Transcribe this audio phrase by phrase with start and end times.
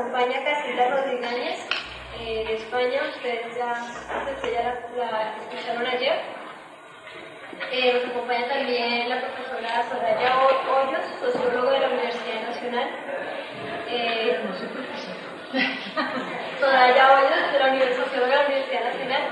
[0.00, 1.68] acompaña Casita Rodríguez
[2.20, 3.74] eh, de España, ustedes ya,
[4.42, 6.20] ya la, escucharon ayer.
[7.70, 12.88] Eh, nos acompaña también la profesora Soraya Hoyos, socióloga de la Universidad Nacional.
[13.88, 14.40] Eh,
[16.60, 19.22] Soraya Hoyos, de la Universidad, socióloga de la Universidad Nacional.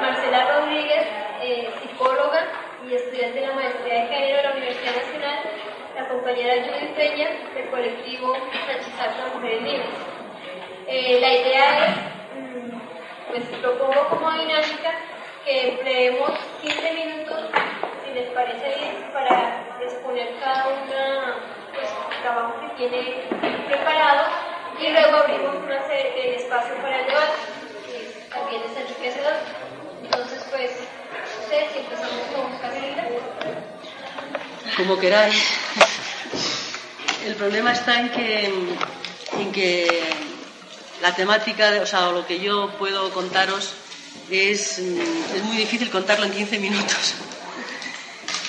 [0.00, 1.06] Marcela Rodríguez,
[1.40, 2.48] eh, psicóloga
[2.86, 5.51] y estudiante de la maestría de género de la Universidad Nacional
[6.02, 8.34] la compañera Judith Peña del colectivo
[8.96, 9.86] Sánchez Mujeres Libres.
[10.88, 11.96] Eh, la idea es,
[12.34, 12.78] mm,
[13.30, 14.90] pues propongo como dinámica
[15.44, 17.40] que empleemos 15 minutos,
[18.04, 21.36] si les parece bien, para exponer cada una
[21.72, 23.22] pues, el trabajo que tiene
[23.68, 24.26] preparado
[24.80, 27.38] y luego abrimos una de espacio para el debate,
[27.86, 29.34] que también es enriquecedor.
[30.02, 30.70] Entonces, pues,
[31.48, 33.04] sé si empezamos con Carolina.
[34.76, 35.36] Como queráis.
[37.26, 38.46] El problema está en que,
[39.38, 40.02] en que
[41.00, 43.70] la temática, o sea, lo que yo puedo contaros
[44.30, 47.14] es, es muy difícil contarlo en 15 minutos.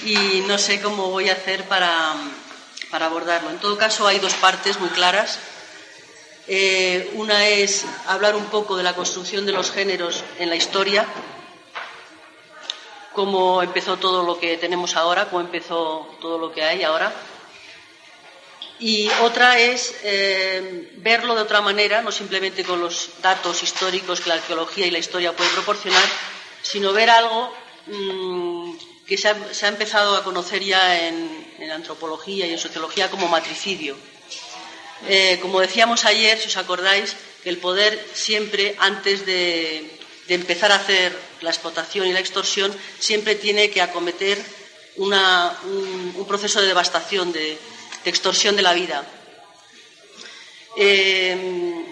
[0.05, 2.13] Y no sé cómo voy a hacer para,
[2.89, 3.49] para abordarlo.
[3.49, 5.39] En todo caso, hay dos partes muy claras.
[6.47, 11.05] Eh, una es hablar un poco de la construcción de los géneros en la historia,
[13.14, 17.14] cómo empezó todo lo que tenemos ahora, cómo empezó todo lo que hay ahora.
[18.80, 24.30] Y otra es eh, verlo de otra manera, no simplemente con los datos históricos que
[24.30, 26.03] la arqueología y la historia pueden proporcionar,
[26.61, 27.53] sino ver algo
[27.86, 28.73] mm,
[29.06, 33.95] que se ha, empezado a conocer ya en, antropología y en sociología como matricidio.
[35.08, 39.97] Eh, como decíamos ayer, si os acordáis, que el poder siempre, antes de
[40.28, 44.41] empezar a hacer la explotación y la extorsión, siempre tiene que acometer
[44.95, 47.58] un, proceso de devastación, de,
[48.05, 49.05] extorsión de la vida.
[50.77, 51.83] Eh,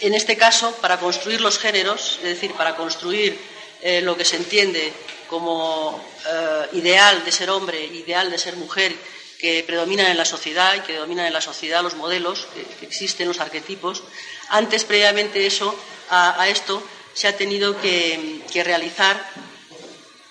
[0.00, 3.38] en este caso, para construir los géneros, es decir, para construir
[3.80, 4.92] eh, lo que se entiende
[5.28, 8.94] como eh, ideal de ser hombre, ideal de ser mujer,
[9.38, 12.48] que predominan en la sociedad y que dominan en la sociedad los modelos
[12.80, 14.02] que existen, los arquetipos,
[14.48, 15.74] antes, previamente eso,
[16.10, 16.82] a, esto,
[17.14, 19.24] se ha tenido que, realizar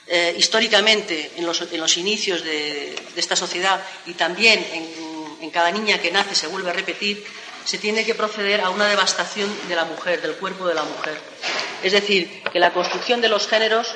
[0.07, 6.35] eh, históricamente en los, inicios de, esta sociedad y también en, cada niña que nace
[6.35, 7.23] se vuelve a repetir,
[7.65, 11.17] se tiene que proceder a una devastación de la mujer, del cuerpo de la mujer.
[11.83, 13.93] Es decir, que la construcción de los géneros,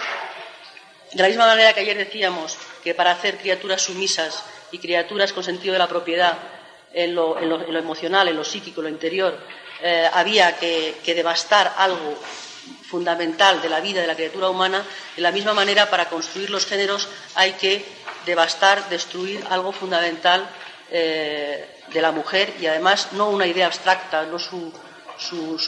[1.13, 5.43] de la misma manera que ayer decíamos que para hacer criaturas sumisas y criaturas con
[5.43, 6.37] sentido de la propiedad
[6.93, 9.39] en lo, emocional, en lo psíquico, en lo interior,
[9.81, 12.17] eh, había que, devastar algo
[12.89, 14.83] fundamental de la vida de la criatura humana,
[15.15, 17.85] de la misma manera para construir los géneros hay que
[18.25, 20.49] devastar, destruir algo fundamental
[20.89, 24.73] eh, de la mujer y además no una idea abstracta, no su,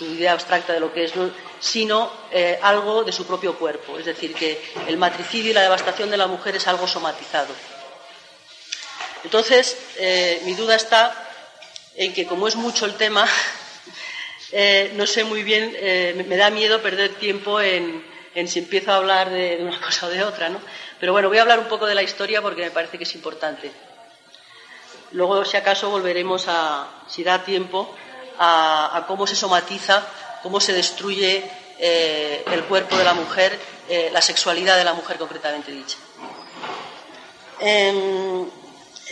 [0.01, 1.13] idea abstracta de lo que es,
[1.59, 3.97] sino eh, algo de su propio cuerpo.
[3.97, 7.53] Es decir, que el matricidio y la devastación de la mujer es algo somatizado.
[9.23, 9.77] Entonces,
[10.45, 11.29] mi duda está
[11.95, 13.27] en que, como es mucho el tema,
[14.51, 18.03] eh, no sé muy bien, eh, me da miedo perder tiempo en,
[18.47, 20.59] si empiezo a hablar de, una cosa o de otra, ¿no?
[20.99, 23.15] Pero bueno, voy a hablar un poco de la historia porque me parece que es
[23.15, 23.71] importante.
[25.11, 27.95] Luego, si acaso, volveremos a, si da tiempo,
[28.37, 30.05] a, cómo se somatiza,
[30.43, 31.43] cómo se destruye
[31.79, 33.57] eh, el cuerpo de la mujer,
[34.11, 35.97] la sexualidad de la mujer concretamente dicha.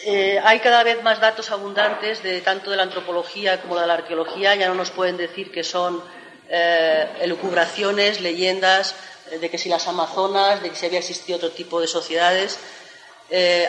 [0.06, 3.96] Eh, hay cada vez más datos abundantes de tanto de la antropología como de la
[3.96, 4.56] arqueología.
[4.56, 6.04] Ya no nos pueden decir que son
[6.50, 8.96] eh, elucubraciones, leyendas,
[9.32, 12.60] eh, de que si las Amazonas, de que si había existido otro tipo de sociedades.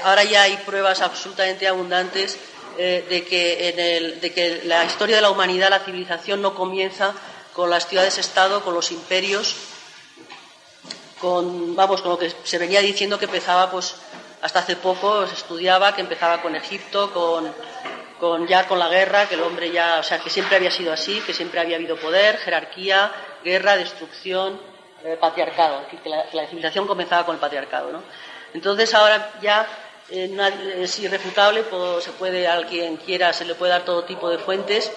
[0.04, 2.38] ahora ya hay pruebas absolutamente abundantes
[2.76, 7.12] de, que la historia de la humanidad, la civilización, no comienza
[7.52, 9.56] con las ciudades-estado, con los imperios,
[11.20, 13.96] con, vamos, con lo que se venía diciendo que empezaba pues,
[14.42, 19.34] hasta hace poco se estudiaba que empezaba con Egipto, con, ya con la guerra, que
[19.34, 22.38] el hombre ya, o sea, que siempre había sido así, que siempre había habido poder,
[22.38, 23.12] jerarquía,
[23.44, 24.60] guerra, destrucción,
[25.04, 28.02] eh, patriarcado, que la, civilización comenzaba con el patriarcado, ¿no?
[28.54, 29.66] Entonces ahora ya
[30.10, 30.34] eh,
[30.78, 31.64] es irrefutable,
[32.00, 34.90] se puede, a quien quiera, se le puede dar todo tipo de fuentes,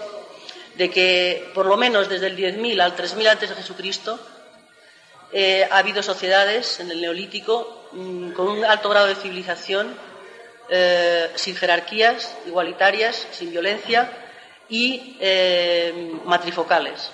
[0.75, 4.19] de que por lo menos desde el 10.000 al 3.000 antes de Jesucristo
[5.33, 9.93] eh, ha habido sociedades en el Neolítico Mm, con un alto grado de civilización,
[10.69, 14.09] eh, sin jerarquías igualitarias, sin violencia
[14.69, 17.11] y eh, matrifocales.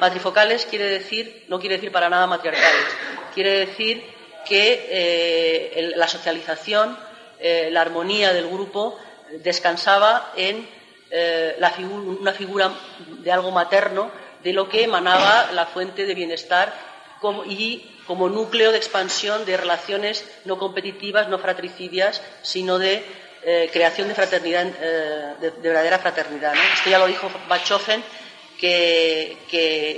[0.00, 2.86] Matrifocales quiere decir, no quiere decir para nada matriarcales,
[3.34, 4.02] quiere decir
[4.48, 6.96] que la socialización,
[7.40, 8.98] la armonía del grupo
[9.40, 10.66] descansaba en
[12.18, 12.72] una figura
[13.18, 14.10] de algo materno
[14.42, 16.72] de lo que emanaba la fuente de bienestar
[17.46, 23.04] y como núcleo de expansión de relaciones no competitivas, no fratricidias, sino de
[23.42, 26.54] eh, creación de fraternidad, eh, de, verdadera fraternidad.
[26.74, 28.02] Esto ya lo dijo Bachofen,
[28.58, 29.36] que,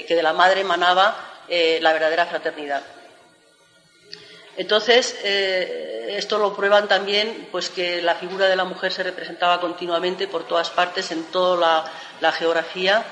[0.08, 2.82] de la madre emanaba eh, la verdadera fraternidad.
[4.56, 10.26] Entonces, esto lo prueban también, pues que la figura de la mujer se representaba continuamente
[10.26, 11.88] por todas partes, en toda
[12.20, 13.04] la geografía.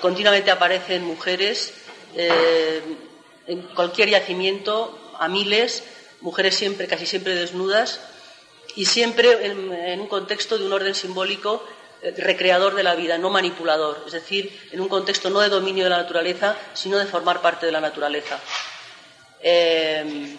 [0.00, 1.74] Continuamente aparecen mujeres
[3.48, 5.82] en cualquier yacimiento a miles,
[6.20, 8.00] mujeres siempre, casi siempre desnudas
[8.76, 11.64] y siempre en, un contexto de un orden simbólico
[12.02, 15.84] eh, recreador de la vida, no manipulador, es decir, en un contexto no de dominio
[15.84, 18.38] de la naturaleza, sino de formar parte de la naturaleza.
[19.40, 20.36] Eh,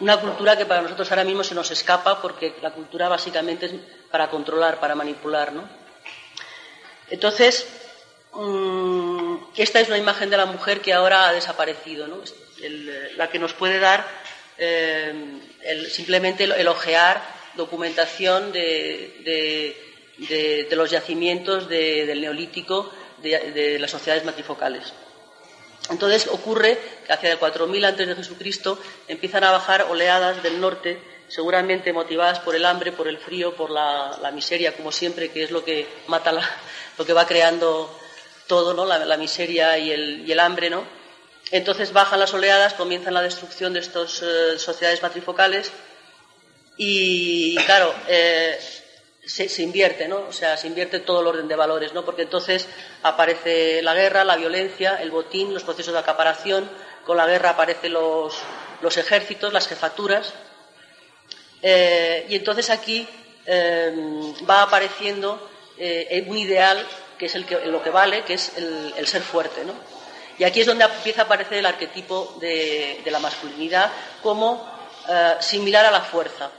[0.00, 3.72] una cultura que para nosotros ahora mismo se nos escapa porque la cultura básicamente es
[4.10, 5.52] para controlar, para manipular.
[5.52, 5.68] ¿no?
[7.10, 7.66] Entonces,
[8.34, 12.06] Mm, esta es una imagen de la mujer que ahora ha desaparecido,
[13.16, 14.06] la que nos puede dar
[14.58, 15.40] eh,
[15.90, 17.22] simplemente el, ojear
[17.54, 19.76] documentación de,
[20.70, 22.90] los yacimientos del neolítico
[23.22, 24.92] de, las sociedades matrifocales.
[25.90, 28.78] Entonces ocurre que hacia el 4000 antes de Jesucristo
[29.08, 33.70] empiezan a bajar oleadas del norte, seguramente motivadas por el hambre, por el frío, por
[33.70, 36.32] la, miseria, como siempre, que es lo que mata,
[36.96, 37.90] lo que va creando
[38.46, 38.84] todo, ¿no?
[38.84, 40.84] la, miseria y el, hambre, ¿no?
[41.50, 45.70] Entonces bajan las oleadas, comienzan la destrucción de estas eh, sociedades matrifocales
[46.76, 48.58] y, claro, eh,
[49.24, 50.26] se, invierte, ¿no?
[50.28, 52.04] O sea, se invierte todo el orden de valores, ¿no?
[52.04, 52.68] Porque entonces
[53.02, 56.70] aparece la guerra, la violencia, el botín, los procesos de acaparación,
[57.04, 58.34] con la guerra aparecen los,
[58.80, 60.32] los ejércitos, las jefaturas,
[61.60, 63.06] eh, y entonces aquí
[64.48, 65.50] va apareciendo
[66.28, 66.86] un ideal
[67.22, 69.64] que es lo que vale, que es el, ser fuerte.
[69.64, 69.74] ¿no?
[70.38, 74.66] Y aquí es donde empieza a aparecer el arquetipo de, la masculinidad como
[75.08, 76.50] eh, similar a la fuerza.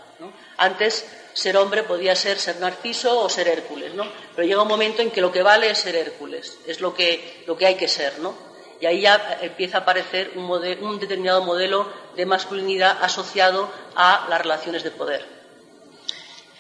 [0.56, 4.08] Antes ser hombre podía ser ser Narciso o ser Hércules, ¿no?
[4.34, 7.44] pero llega un momento en que lo que vale es ser Hércules, es lo que,
[7.46, 8.20] lo que hay que ser.
[8.20, 8.34] ¿no?
[8.80, 14.42] Y ahí ya empieza a aparecer un, un determinado modelo de masculinidad asociado a las
[14.42, 15.26] relaciones de poder.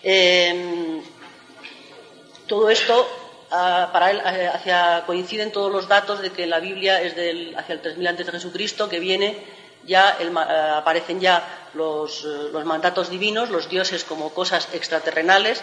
[0.03, 1.01] Em,
[2.47, 3.22] todo esto
[3.53, 7.55] para él eh, hacia, coinciden todos los datos de que en la Biblia es del,
[7.55, 9.37] hacia el 3000 antes de Jesucristo que viene
[9.85, 10.31] ya eh,
[10.75, 15.61] aparecen ya los, eh, los, mandatos divinos, los dioses como cosas extraterrenales.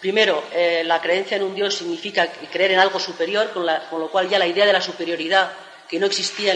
[0.00, 0.44] Primero,
[0.84, 4.46] la creencia en un dios significa creer en algo superior, con, lo cual ya la
[4.46, 5.50] idea de la superioridad
[5.88, 6.52] que no existía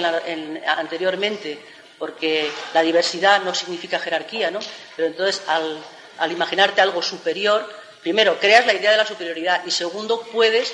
[0.76, 1.58] anteriormente,
[1.98, 4.60] porque la diversidad no significa jerarquía, ¿no?
[4.94, 5.78] Pero entonces al,
[6.18, 7.66] al imaginarte algo superior,
[8.02, 10.72] primero, creas la idea de la superioridad y segundo, puedes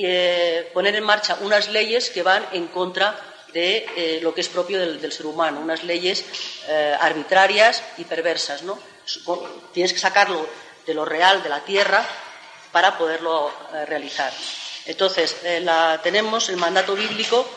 [0.00, 3.18] eh, poner en marcha unas leyes que van en contra
[3.52, 6.24] de eh, lo que es propio del, ser humano, unas leyes
[6.68, 8.62] eh, arbitrarias y perversas.
[8.62, 8.78] ¿no?
[9.72, 10.46] Tienes que sacarlo
[10.86, 12.06] de lo real, de la tierra,
[12.70, 13.50] para poderlo
[13.86, 14.32] realizar.
[14.84, 15.36] Entonces,
[16.02, 17.48] tenemos el mandato bíblico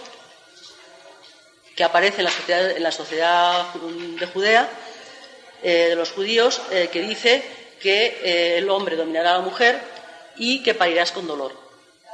[1.75, 4.69] que aparece la en la sociedad de Judea,
[5.62, 9.81] de los judíos, que dice que eh, el hombre dominará a la mujer
[10.38, 11.54] y que parirás con dolor.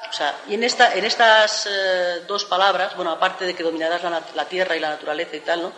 [0.09, 4.01] O sea, y en, esta, en estas eh, dos palabras, bueno, aparte de que dominarás
[4.36, 5.74] la, tierra y la naturaleza y tal, ¿no?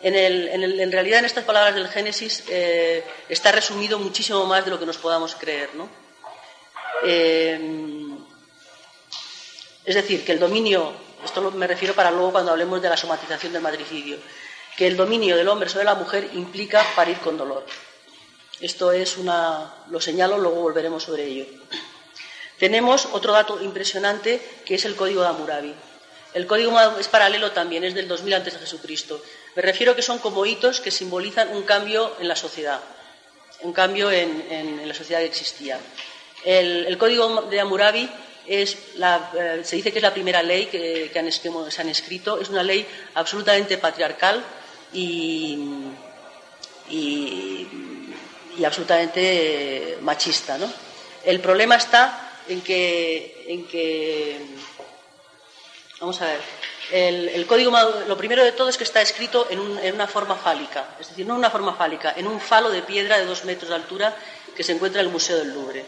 [0.00, 0.48] En, el,
[0.80, 4.86] en, realidad, en estas palabras del Génesis eh, está resumido muchísimo más de lo que
[4.86, 5.88] nos podamos creer, ¿no?
[9.84, 10.92] es decir, que el dominio,
[11.24, 14.18] esto me refiero para luego cuando hablemos de la somatización del matricidio,
[14.76, 17.64] que el dominio del hombre sobre la mujer implica parir con dolor.
[18.60, 21.46] Esto es una, lo señalo, luego volveremos sobre ello.
[22.58, 25.74] Tenemos otro dato impresionante que es el código de Hammurabi.
[26.34, 29.22] El código es paralelo también, es del 2000 antes de Jesucristo.
[29.54, 32.80] Me refiero que son como hitos que simbolizan un cambio en la sociedad,
[33.62, 35.78] un cambio en, la sociedad que existía.
[36.44, 38.10] El, código de Hammurabi
[38.46, 42.40] es eh, se dice que es la primera ley que, se han escrito.
[42.40, 44.44] Es una ley absolutamente patriarcal
[44.92, 45.58] y
[46.90, 47.66] y
[48.64, 50.58] absolutamente machista.
[50.58, 50.70] ¿no?
[51.24, 54.40] El problema está en que, en que
[56.00, 56.40] vamos a ver,
[56.90, 57.70] el, código,
[58.06, 61.34] lo primero de todo es que está escrito en, una forma fálica, es decir, no
[61.34, 64.16] en una forma fálica, en un falo de piedra de dos metros de altura
[64.56, 65.84] que se encuentra en el Museo del Louvre.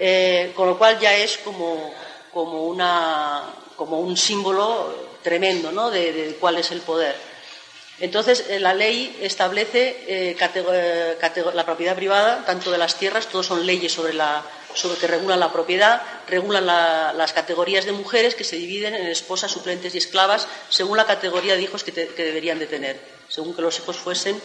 [0.00, 1.92] Eh, con lo cual ya es como,
[2.32, 3.44] como, una,
[3.76, 5.90] como un símbolo tremendo ¿no?
[5.90, 7.27] de cuál es el poder.
[8.00, 10.36] Entonces, eh, la ley establece eh,
[11.54, 15.40] la propiedad privada, tanto de las tierras, todos son leyes sobre, la, sobre que regulan
[15.40, 20.46] la propiedad, regulan las categorías de mujeres que se dividen en esposas, suplentes y esclavas,
[20.68, 24.40] según la categoría de hijos que, deberían de tener, según que los hijos fuesen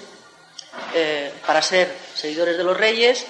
[1.45, 3.25] para ser seguidores de los reyes,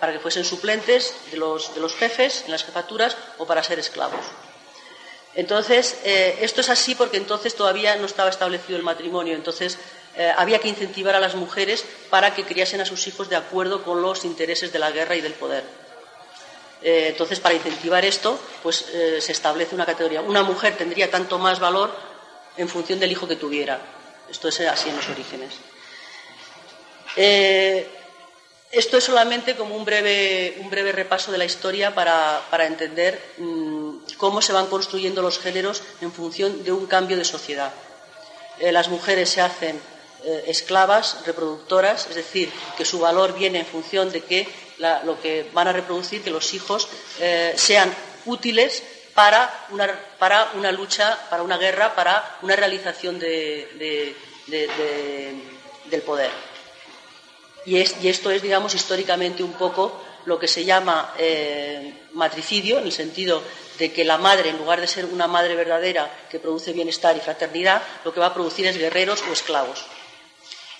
[0.00, 3.78] para que fuesen suplentes de los, de los jefes en las jefaturas o para ser
[3.78, 4.24] esclavos.
[5.34, 9.78] Entonces, eh, esto es así porque entonces todavía no estaba establecido el matrimonio, entonces
[10.16, 13.82] eh, había que incentivar a las mujeres para que criasen a sus hijos de acuerdo
[13.84, 15.64] con los intereses de la guerra y del poder.
[16.82, 20.22] Eh, entonces, para incentivar esto, pues se establece una categoría.
[20.22, 21.92] Una mujer tendría tanto más valor
[22.56, 23.80] en función del hijo que tuviera.
[24.30, 25.54] Esto es así en los orígenes.
[28.70, 33.67] Esto es solamente como un breve, un breve repaso de la historia para, entender mm,
[34.16, 37.72] cómo se van construyendo los géneros en función de un cambio de sociedad.
[38.60, 39.80] Eh, las mujeres se hacen
[40.24, 44.48] eh, esclavas, reproductoras, es decir, que su valor viene en función de que
[45.04, 46.88] lo que van a reproducir, que los hijos
[47.18, 47.92] eh, sean
[48.26, 48.82] útiles
[49.14, 54.14] para una, lucha, para una guerra, para una realización del
[56.06, 56.30] poder.
[57.66, 61.12] Y, esto es, digamos, históricamente un poco lo que se llama
[62.12, 63.42] matricidio, en el sentido
[63.78, 67.20] de que la madre, en lugar de ser una madre verdadera que produce bienestar y
[67.20, 69.84] fraternidad, lo que va a producir es guerreros o esclavos.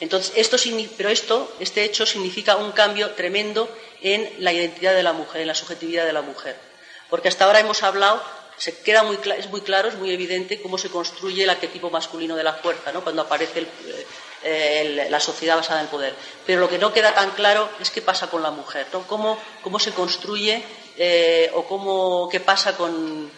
[0.01, 0.57] Entonces, esto,
[0.97, 3.69] pero esto, este hecho significa un cambio tremendo
[4.01, 6.57] en la identidad de la mujer, en la subjetividad de la mujer.
[7.11, 8.23] Porque hasta ahora hemos hablado,
[8.59, 12.35] se queda muy, es muy claro, es muy evidente cómo se construye el arquetipo masculino
[12.35, 13.03] de la fuerza, ¿no?
[13.03, 13.67] cuando aparece
[14.43, 16.15] eh, la sociedad basada en el poder.
[16.45, 19.39] Pero lo que no queda tan claro es qué pasa con la mujer, ¿Cómo,
[19.79, 20.63] se construye
[20.97, 23.31] eh, o cómo, qué pasa con,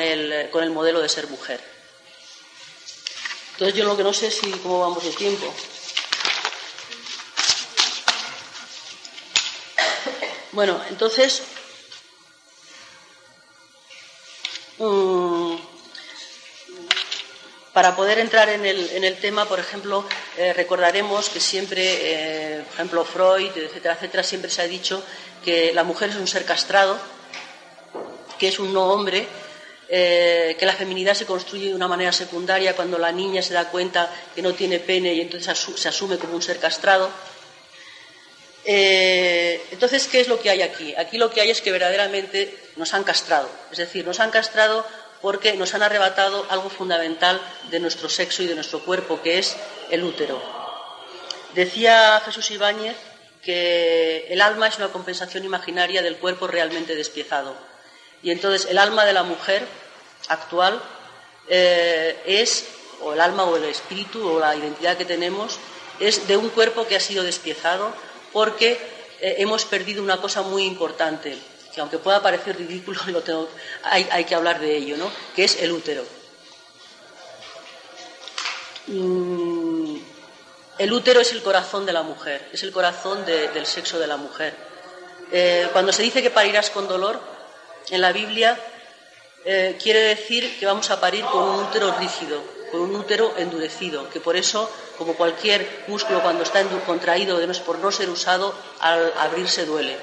[0.00, 1.60] el, con el modelo de ser mujer.
[3.52, 5.52] Entonces yo lo que no sé es si cómo vamos de tiempo.
[10.52, 11.42] Bueno, entonces
[14.78, 15.54] mm,
[17.72, 20.04] para poder entrar en el, tema, por ejemplo,
[20.36, 25.02] eh, recordaremos que siempre, eh, por ejemplo, Freud, etcétera, etcétera, siempre se ha dicho
[25.42, 26.98] que la mujer es un ser castrado,
[28.38, 29.26] que es un no hombre,
[29.88, 33.70] eh, que la feminidad se construye de una manera secundaria cuando la niña se da
[33.70, 37.10] cuenta que no tiene pene y entonces se asume como un ser castrado.
[38.64, 40.94] Entonces, ¿qué es lo que hay aquí?
[40.96, 44.86] Aquí lo que hay es que verdaderamente nos han castrado, es decir, nos han castrado
[45.20, 47.40] porque nos han arrebatado algo fundamental
[47.70, 49.56] de nuestro sexo y de nuestro cuerpo, que es
[49.90, 50.42] el útero.
[51.54, 52.96] Decía Jesús Ibáñez
[53.42, 57.56] que el alma es una compensación imaginaria del cuerpo realmente despiezado.
[58.22, 59.66] Y entonces el alma de la mujer
[60.28, 60.80] actual
[61.48, 62.66] eh, es,
[63.00, 65.58] o el alma o el espíritu o la identidad que tenemos,
[66.00, 67.92] es de un cuerpo que ha sido despiezado
[68.32, 68.72] porque
[69.20, 71.36] eh, hemos perdido una cosa muy importante,
[71.74, 73.00] que aunque pueda parecer ridículo,
[73.84, 75.10] hay, que hablar de ello, ¿no?
[75.34, 76.04] que es el útero.
[78.88, 79.96] Mm,
[80.78, 84.16] el útero es el corazón de la mujer, es el corazón del sexo de la
[84.16, 84.54] mujer.
[85.30, 87.20] Eh, cuando se dice que parirás con dolor,
[87.90, 88.58] en la Biblia
[89.44, 94.08] eh, quiere decir que vamos a parir con un útero rígido, con un útero endurecido,
[94.08, 99.66] que por eso, como cualquier músculo cuando está contraído por no ser usado, al abrirse
[99.66, 99.96] duele.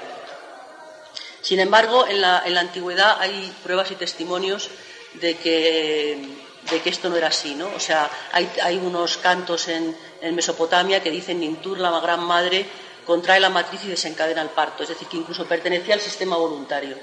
[1.42, 4.70] Sin embargo, en la, antigüedad hay pruebas y testimonios
[5.14, 6.38] de que,
[6.84, 7.68] esto no era así, ¿no?
[7.74, 9.96] O sea, hay, unos cantos en,
[10.32, 12.66] Mesopotamia que dicen Nintur, la gran madre,
[13.04, 16.96] contrae la matriz y desencadena el parto, es decir, que incluso pertenecía al sistema voluntario.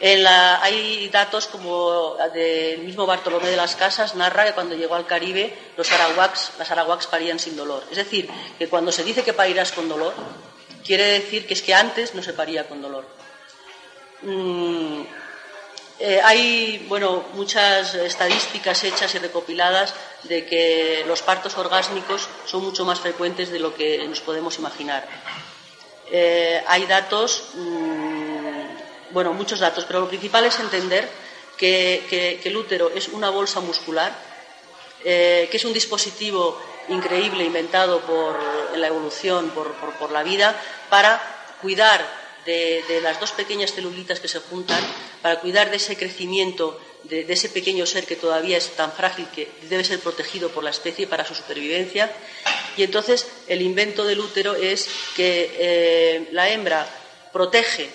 [0.00, 5.56] Hay datos como del mismo Bartolomé de las Casas, narra que cuando llegó al Caribe
[5.76, 7.82] los arahuacs, las arahuacs parían sin dolor.
[7.90, 8.28] Es decir,
[8.58, 10.14] que cuando se dice que parirás con dolor,
[10.84, 13.04] quiere decir que es que antes no se paría con dolor.
[14.22, 15.02] Mm,
[16.00, 22.84] eh, hay bueno, muchas estadísticas hechas y recopiladas de que los partos orgásmicos son mucho
[22.84, 25.06] más frecuentes de lo que nos podemos imaginar.
[26.10, 31.08] Eh, hay datos, mm, bueno, muchos datos, pero lo principal es entender
[31.56, 34.12] que, el útero es una bolsa muscular,
[35.04, 38.38] eh, que es un dispositivo increíble inventado por
[38.76, 41.20] la evolución, por, la vida, para
[41.60, 42.06] cuidar
[42.46, 44.82] de, las dos pequeñas celulitas que se juntan,
[45.20, 49.50] para cuidar de ese crecimiento de, ese pequeño ser que todavía es tan frágil que
[49.68, 52.10] debe ser protegido por la especie para su supervivencia.
[52.76, 56.88] Y entonces el invento del útero es que eh, la hembra
[57.32, 57.90] protege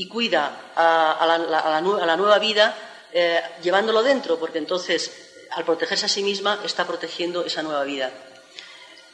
[0.00, 2.74] y cuida a, la, nueva vida
[3.12, 5.12] eh, llevándolo dentro, porque entonces
[5.50, 8.10] al protegerse a sí misma, está protegiendo esa nueva vida.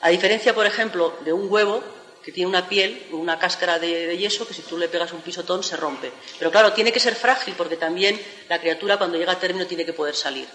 [0.00, 1.82] A diferencia, por ejemplo, de un huevo
[2.22, 5.64] que tiene una piel, una cáscara de, yeso, que si tú le pegas un pisotón
[5.64, 6.12] se rompe.
[6.38, 9.84] Pero claro, tiene que ser frágil porque también la criatura cuando llega a término tiene
[9.84, 10.46] que poder salir.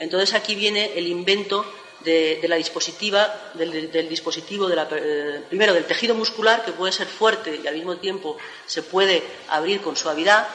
[0.00, 1.64] Entonces aquí viene el invento
[2.00, 7.06] de, la dispositiva, del, dispositivo, de la, eh, primero del tejido muscular, que puede ser
[7.06, 8.36] fuerte y al mismo tiempo
[8.66, 10.46] se puede abrir con suavidad,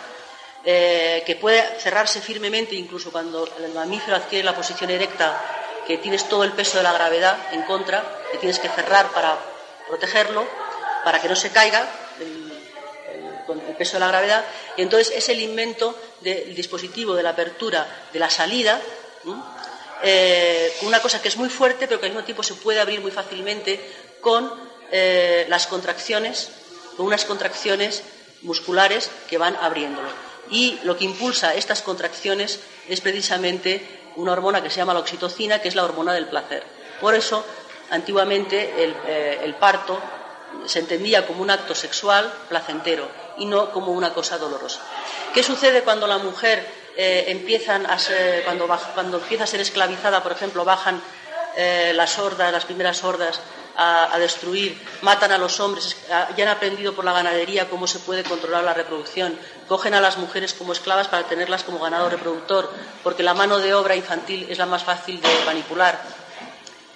[0.66, 5.42] eh, que puede cerrarse firmemente incluso cuando el mamífero adquiere la posición erecta,
[5.86, 9.38] que tienes todo el peso de la gravedad en contra, que tienes que cerrar para
[9.88, 10.48] protegerlo,
[11.04, 11.90] para que no se caiga
[13.46, 14.46] con el peso de la gravedad.
[14.78, 18.80] Y entonces es el invento del dispositivo de la apertura de la salida,
[20.04, 23.00] eh, una cosa que es muy fuerte, pero que al mismo tiempo se puede abrir
[23.00, 23.80] muy fácilmente
[24.20, 24.52] con
[24.92, 26.50] eh, las contracciones,
[26.98, 28.04] con unas contracciones
[28.42, 30.10] musculares que van abriéndolo.
[30.50, 35.60] Y lo que impulsa estas contracciones es precisamente una hormona que se llama la oxitocina,
[35.60, 36.64] que es la hormona del placer.
[37.00, 37.46] Por eso,
[37.90, 40.00] antiguamente el, eh, parto
[40.66, 43.08] se entendía como un acto sexual placentero
[43.38, 44.82] y no como una cosa dolorosa.
[45.34, 47.98] ¿Qué sucede cuando la mujer eh, empiezan a
[48.46, 51.02] cuando, cuando, empieza a ser esclavizada, por ejemplo, bajan
[51.56, 53.40] eh, las hordas, las primeras hordas
[53.76, 58.24] a, destruir, matan a los hombres, ya han aprendido por la ganadería cómo se puede
[58.24, 62.72] controlar la reproducción, cogen a las mujeres como esclavas para tenerlas como ganado reproductor,
[63.02, 66.00] porque la mano de obra infantil es la más fácil de manipular,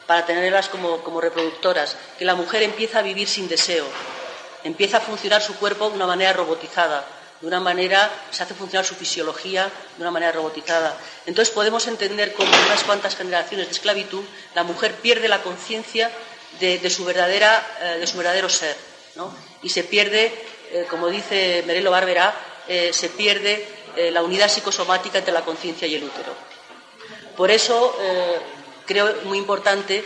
[0.06, 3.86] para tenerlas como, como reproductoras, que la mujer empieza a vivir sin deseo,
[4.64, 7.06] empieza a funcionar su cuerpo de una manera robotizada,
[7.42, 10.98] de una manera, se hace funcionar su fisiología de una manera robotizada.
[11.26, 14.24] Entonces podemos entender cómo en unas cuantas generaciones de esclavitud
[14.56, 16.12] la mujer pierde la conciencia
[16.60, 18.76] de, su, eh, de su verdadero ser.
[19.64, 20.34] Y se pierde,
[20.72, 22.34] eh, como dice Merelo Barbera,
[22.68, 23.78] eh, se pierde
[24.12, 26.32] la unidad psicosomática entre la conciencia y el útero.
[27.36, 27.96] Por eso
[28.86, 30.06] creo muy importante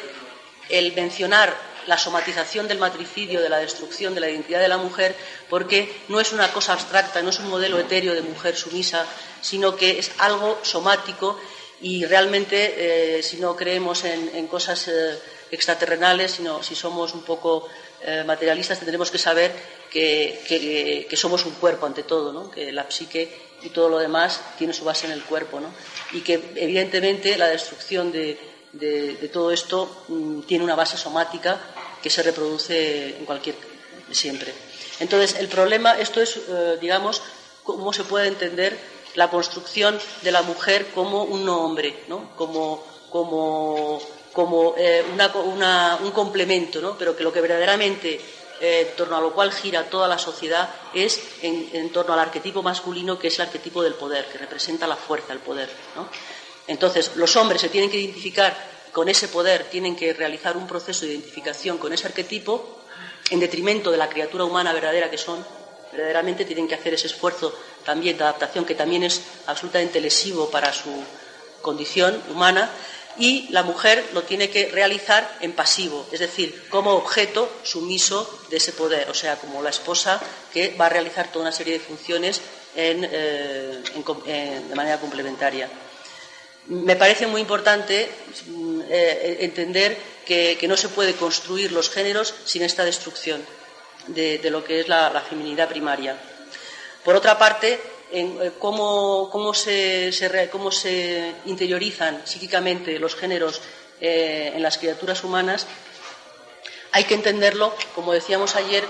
[0.70, 1.54] el mencionar
[1.88, 5.16] la somatización del matricidio, de la destrucción de la identidad de la mujer,
[5.50, 9.06] porque no es una cosa abstracta, no es un modelo etéreo de mujer sumisa,
[9.42, 11.40] sino que es algo somático
[11.82, 14.88] y realmente, si no creemos en cosas
[15.52, 17.68] extraterrenales, sino si somos un poco
[18.04, 19.52] eh, materialistas tendremos que saber
[19.92, 23.30] que, somos un cuerpo ante todo, que la psique
[23.62, 25.62] y todo lo demás tiene su base en el cuerpo
[26.14, 28.40] y que evidentemente la destrucción de,
[29.32, 31.60] todo esto mm, tiene una base somática
[32.02, 33.56] que se reproduce en cualquier
[34.12, 34.54] siempre.
[35.00, 37.22] Entonces, el problema, esto es, eh, digamos,
[37.64, 38.78] cómo se puede entender
[39.16, 42.36] la construcción de la mujer como un no hombre, ¿no?
[42.36, 44.02] como, como
[44.34, 45.04] como eh,
[46.04, 46.98] un complemento, ¿no?
[46.98, 48.20] pero que lo que verdaderamente
[48.60, 52.62] eh, en torno a lo cual gira toda la sociedad es en, torno al arquetipo
[52.62, 55.70] masculino, que es el arquetipo del poder, que representa la fuerza, el poder.
[56.68, 58.56] Entonces, los hombres se tienen que identificar
[58.92, 62.80] con ese poder, tienen que realizar un proceso de identificación con ese arquetipo,
[63.30, 65.46] en detrimento de la criatura humana verdadera que son,
[65.92, 67.54] verdaderamente tienen que hacer ese esfuerzo
[67.86, 70.92] también de adaptación, que también es absolutamente lesivo para su
[71.62, 72.70] condición humana,
[73.18, 78.58] y la mujer lo tiene que realizar en pasivo, es decir, como objeto sumiso de
[78.58, 80.22] ese poder, o sea, como la esposa
[80.54, 82.42] que va a realizar toda una serie de funciones
[82.76, 83.84] eh,
[84.70, 85.70] de manera complementaria.
[86.68, 88.10] Me parece muy importante
[88.48, 93.44] mm, eh, entender que, no se puede construir los géneros sin esta destrucción
[94.08, 96.18] de, lo que es la feminidad primaria.
[97.04, 97.80] Por otra parte,
[98.14, 100.12] eh, cómo, se,
[101.46, 103.62] interiorizan psíquicamente los géneros
[104.00, 105.66] eh, en las criaturas humanas,
[106.92, 108.84] hay que entenderlo, como decíamos ayer,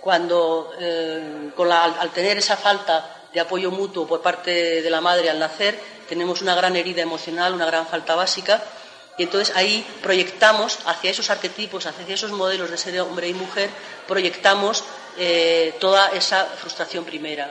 [0.00, 5.78] cuando al tener esa falta de apoyo mutuo por parte de la madre al nacer,
[6.08, 8.62] tenemos una gran herida emocional, una gran falta básica,
[9.18, 13.68] y entonces ahí proyectamos hacia esos arquetipos, hacia esos modelos de ser hombre y mujer,
[14.06, 14.84] proyectamos
[15.18, 17.50] eh, toda esa frustración primera.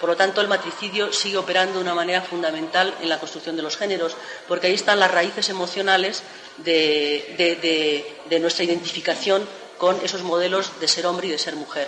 [0.00, 3.62] Por lo tanto, el matricidio sigue operando de una manera fundamental en la construcción de
[3.62, 4.16] los géneros,
[4.48, 6.22] porque ahí están las raíces emocionales
[6.56, 9.46] de, nuestra identificación
[9.78, 11.86] con esos modelos de ser hombre y de ser mujer.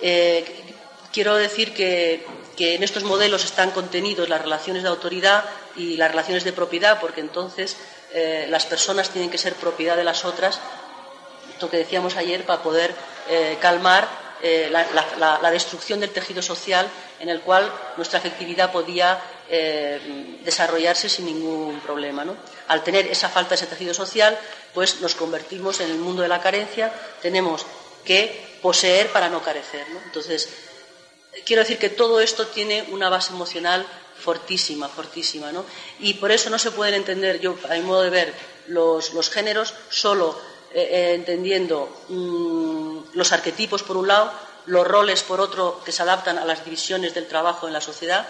[0.00, 0.44] Eh,
[1.12, 2.26] quiero decir que,
[2.58, 5.44] en estos modelos están contenidos las relaciones de autoridad
[5.76, 7.76] y las relaciones de propiedad, porque entonces
[8.12, 10.60] eh, las personas tienen que ser propiedad de las otras,
[11.60, 12.94] lo que decíamos ayer, para poder
[13.28, 14.08] eh, calmar
[14.42, 16.86] eh, la, destrucción del tejido social
[17.20, 19.20] en el cual nuestra afectividad podía
[20.44, 22.24] desarrollarse sin ningún problema.
[22.66, 24.36] Al tener esa falta de ese tejido social,
[24.74, 26.92] pues nos convertimos en el mundo de la carencia,
[27.22, 27.64] tenemos
[28.04, 29.86] que poseer para no carecer.
[30.04, 30.48] Entonces,
[31.44, 33.86] quiero decir que todo esto tiene una base emocional
[34.18, 35.52] fortísima, fortísima.
[35.52, 35.64] ¿no?
[36.00, 38.34] Y por eso no se pueden entender, yo, a mi modo de ver,
[38.68, 40.38] los, los géneros solo
[40.74, 44.32] eh, eh, entendiendo mm, los arquetipos por un lado,
[44.66, 48.26] los roles por otro que se adaptan a las divisiones del trabajo en la sociedad.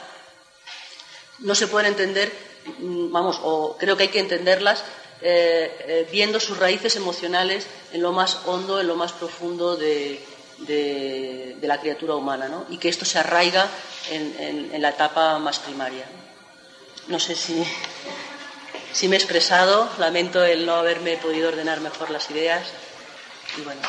[1.38, 2.32] No se pueden entender,
[2.78, 4.82] mm, vamos, o creo que hay que entenderlas
[5.22, 10.22] eh, viendo sus raíces emocionales en lo más hondo, en lo más profundo de,
[10.58, 12.66] la criatura humana, ¿no?
[12.70, 13.68] y que esto se arraiga
[14.10, 16.06] en, la etapa más primaria.
[17.08, 17.62] No sé si,
[18.92, 22.66] si me he expresado, lamento el no haberme podido ordenar mejor las ideas
[23.58, 23.80] y bueno.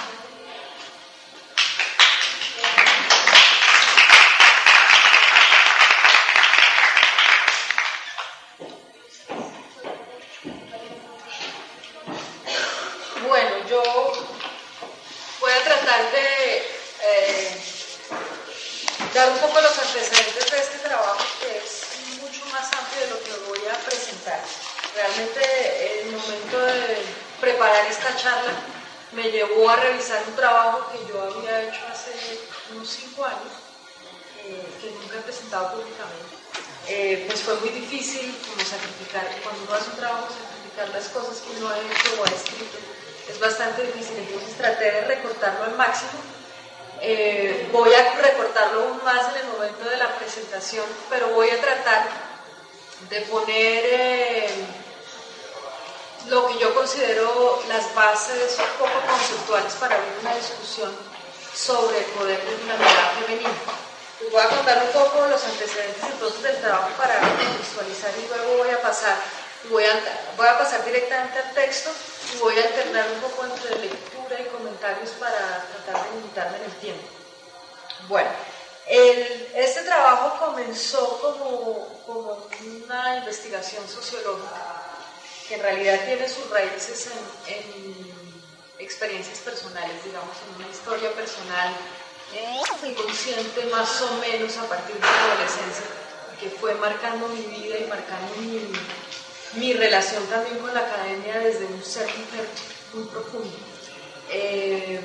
[29.12, 32.12] Me llevó a revisar un trabajo que yo había hecho hace
[32.74, 33.54] unos cinco años,
[34.44, 36.36] eh, que nunca he presentado públicamente.
[36.88, 41.42] Eh, pues fue muy difícil como sacrificar, cuando uno hace un trabajo, sacrificar las cosas
[41.42, 42.78] que uno ha hecho o ha escrito,
[43.30, 46.20] es bastante difícil, entonces traté de recortarlo al máximo.
[47.02, 51.62] Eh, voy a recortarlo aún más en el momento de la presentación, pero voy a
[51.62, 52.08] tratar
[53.10, 54.50] de poner
[56.30, 60.92] lo que yo considero las bases un poco conceptuales para abrir una discusión
[61.54, 63.50] sobre el poder de una mirada femenina.
[64.20, 68.58] Les voy a contar un poco los antecedentes entonces del trabajo para contextualizar y luego
[68.58, 69.18] voy a pasar
[69.70, 69.94] voy a,
[70.38, 71.92] voy a pasar directamente al texto
[72.34, 76.64] y voy a alternar un poco entre lectura y comentarios para tratar de limitarme en
[76.64, 77.08] el tiempo.
[78.08, 78.30] Bueno,
[78.88, 82.48] este trabajo comenzó como, como
[82.86, 84.77] una investigación sociológica
[85.48, 87.10] que en realidad tiene sus raíces
[87.48, 88.18] en,
[88.80, 91.74] experiencias personales, digamos, en una historia personal
[92.88, 95.86] inconsciente más o menos a partir de la adolescencia,
[96.40, 98.36] que fue marcando mi vida y marcando
[99.56, 102.08] mi, relación también con la academia desde un ser
[102.94, 103.58] muy profundo.
[104.30, 105.00] Eh,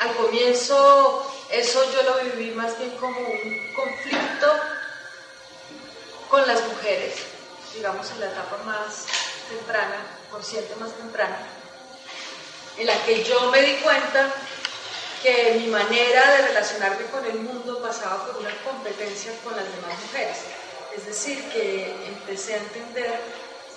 [0.00, 4.52] al comienzo eso yo lo viví más bien como un conflicto
[6.28, 7.14] con las mujeres,
[7.76, 9.04] digamos, en la etapa más
[9.48, 9.96] temprana,
[10.30, 11.38] consciente más temprana,
[12.78, 14.32] en la que yo me di cuenta
[15.22, 19.98] que mi manera de relacionarme con el mundo pasaba por una competencia con las demás
[20.06, 20.38] mujeres.
[20.96, 23.20] Es decir, que empecé a entender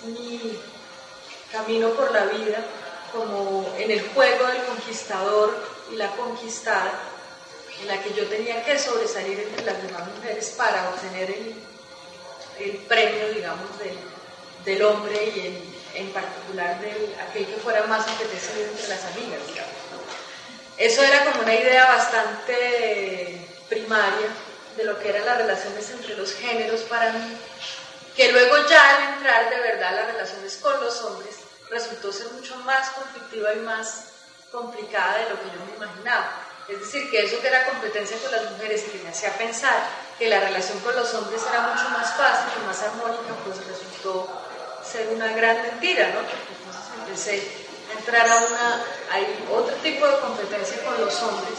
[0.04, 0.58] mi
[1.52, 2.64] camino por la vida
[3.12, 5.56] como en el juego del conquistador
[5.92, 6.92] y la conquistada,
[7.80, 11.54] en la que yo tenía que sobresalir entre las demás mujeres para obtener el,
[12.60, 13.68] el premio, digamos,
[14.64, 19.40] del, hombre y en, particular de aquel que fuera más apetecido entre las amigas,
[20.76, 24.28] Eso era como una idea bastante primaria
[24.76, 27.36] de lo que eran las relaciones entre los géneros para mí,
[28.16, 31.36] que luego ya al entrar de verdad las relaciones con los hombres
[31.70, 34.04] resultó ser mucho más conflictiva y más
[34.52, 36.46] complicada de lo que yo me imaginaba.
[36.68, 40.09] Es decir, que eso que era competencia con las mujeres y que me hacía pensar
[40.20, 44.28] que la relación con los hombres era mucho más fácil y más armónica, pues resultó
[44.84, 46.20] ser una gran mentira, ¿no?
[46.20, 47.56] entonces empecé
[47.88, 51.58] a entrar a una, hay otro tipo de competencia con los hombres,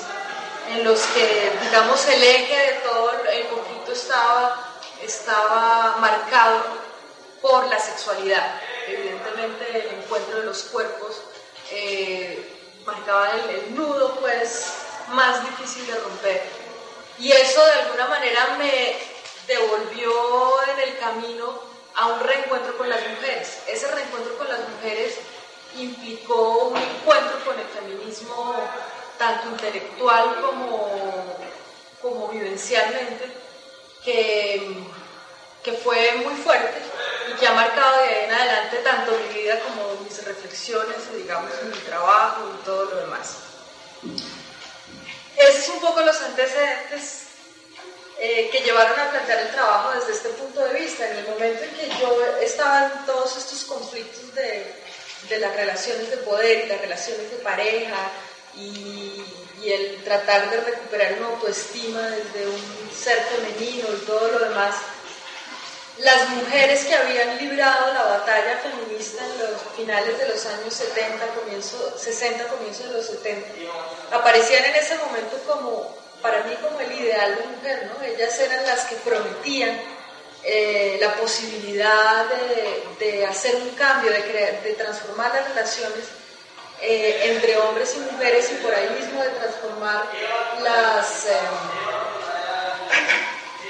[0.70, 6.62] en los que, digamos, el eje de todo el conflicto estaba, estaba marcado
[7.42, 8.62] por la sexualidad.
[8.88, 11.24] Evidentemente el encuentro de los cuerpos
[11.72, 14.68] eh, marcaba el, el nudo, pues,
[15.10, 16.61] más difícil de romper.
[17.22, 18.98] Y eso de alguna manera me
[19.46, 21.62] devolvió en el camino
[21.96, 23.60] a un reencuentro con las mujeres.
[23.68, 25.20] Ese reencuentro con las mujeres
[25.78, 28.56] implicó un encuentro con el feminismo
[29.20, 31.38] tanto intelectual como,
[32.02, 33.32] como vivencialmente,
[34.04, 34.84] que,
[35.64, 36.82] que fue muy fuerte
[37.32, 41.52] y que ha marcado de ahí en adelante tanto mi vida como mis reflexiones, digamos,
[41.66, 43.38] mi trabajo y todo lo demás.
[45.52, 47.24] Esos son un poco los antecedentes
[48.20, 51.10] eh, que llevaron a plantear el trabajo desde este punto de vista.
[51.10, 54.74] En el momento en que yo estaba en todos estos conflictos de,
[55.28, 58.12] de las relaciones de poder las relaciones de pareja
[58.56, 59.24] y,
[59.62, 64.76] y, el tratar de recuperar una autoestima desde un ser femenino y todo lo demás,
[66.04, 71.26] las mujeres que habían librado la batalla feminista en los finales de los años 70,
[71.28, 73.48] comienzo, 60, comienzo de los 70,
[74.12, 78.04] aparecían en ese momento como, para mí, como el ideal de mujer, ¿no?
[78.04, 79.80] Ellas eran las que prometían
[80.44, 82.26] eh, la posibilidad
[83.00, 84.22] de, hacer un cambio, de,
[84.64, 86.06] de transformar las relaciones
[86.84, 90.04] eh, entre hombres y mujeres y por ahí mismo de transformar
[90.64, 91.30] las, eh,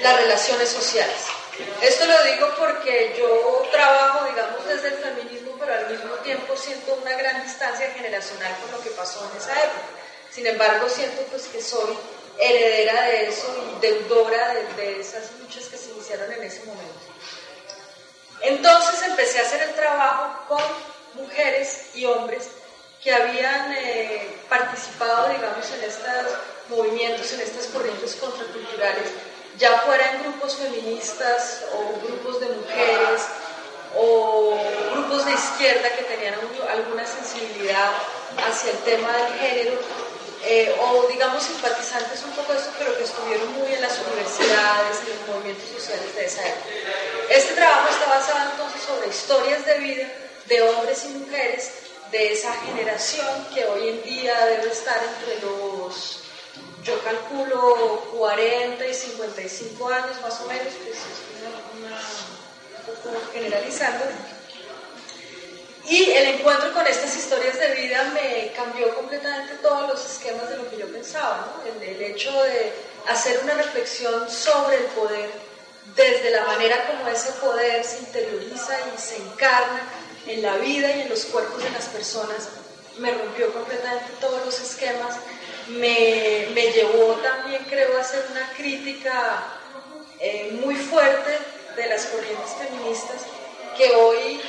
[0.00, 1.41] las relaciones sociales.
[1.82, 6.94] Esto lo digo porque yo trabajo, digamos, desde el feminismo, pero al mismo tiempo siento
[6.94, 9.86] una gran distancia generacional con lo que pasó en esa época.
[10.30, 11.96] Sin embargo, siento pues que soy
[12.38, 17.00] heredera de eso y deudora de, esas luchas que se iniciaron en ese momento.
[18.40, 22.48] Entonces empecé a hacer el trabajo con mujeres y hombres
[23.02, 26.32] que habían eh, participado, digamos, en estos
[26.68, 29.08] movimientos, en estas corrientes contraculturales,
[29.58, 33.22] ya fuera en grupos feministas o grupos de mujeres
[33.96, 34.56] o
[34.92, 36.34] grupos de izquierda que tenían
[36.70, 37.90] alguna sensibilidad
[38.38, 39.78] hacia el tema del género,
[40.44, 44.98] eh, o digamos simpatizantes un poco de esto, pero que estuvieron muy en las universidades,
[45.02, 46.66] en los movimientos sociales de esa época.
[47.28, 50.08] Este trabajo está basado entonces sobre historias de vida
[50.46, 51.70] de hombres y mujeres
[52.10, 56.21] de esa generación que hoy en día debe estar entre los,
[56.84, 61.20] yo calculo 40 y 55 años más o menos, pues es
[61.80, 64.04] una, un generalizando.
[65.88, 70.56] Y el encuentro con estas historias de vida me cambió completamente todos los esquemas de
[70.56, 71.82] lo que yo pensaba, ¿no?
[71.82, 72.72] el hecho de
[73.08, 75.30] hacer una reflexión sobre el poder
[75.96, 79.82] desde la manera como ese poder se interioriza y se encarna
[80.26, 82.48] en la vida y en los cuerpos de las personas,
[82.98, 85.16] me rompió completamente todos los esquemas,
[85.68, 89.44] me, llevó también, creo, a hacer una crítica
[90.18, 91.38] eh, muy fuerte
[91.76, 93.22] de las corrientes feministas
[93.76, 94.40] que hoy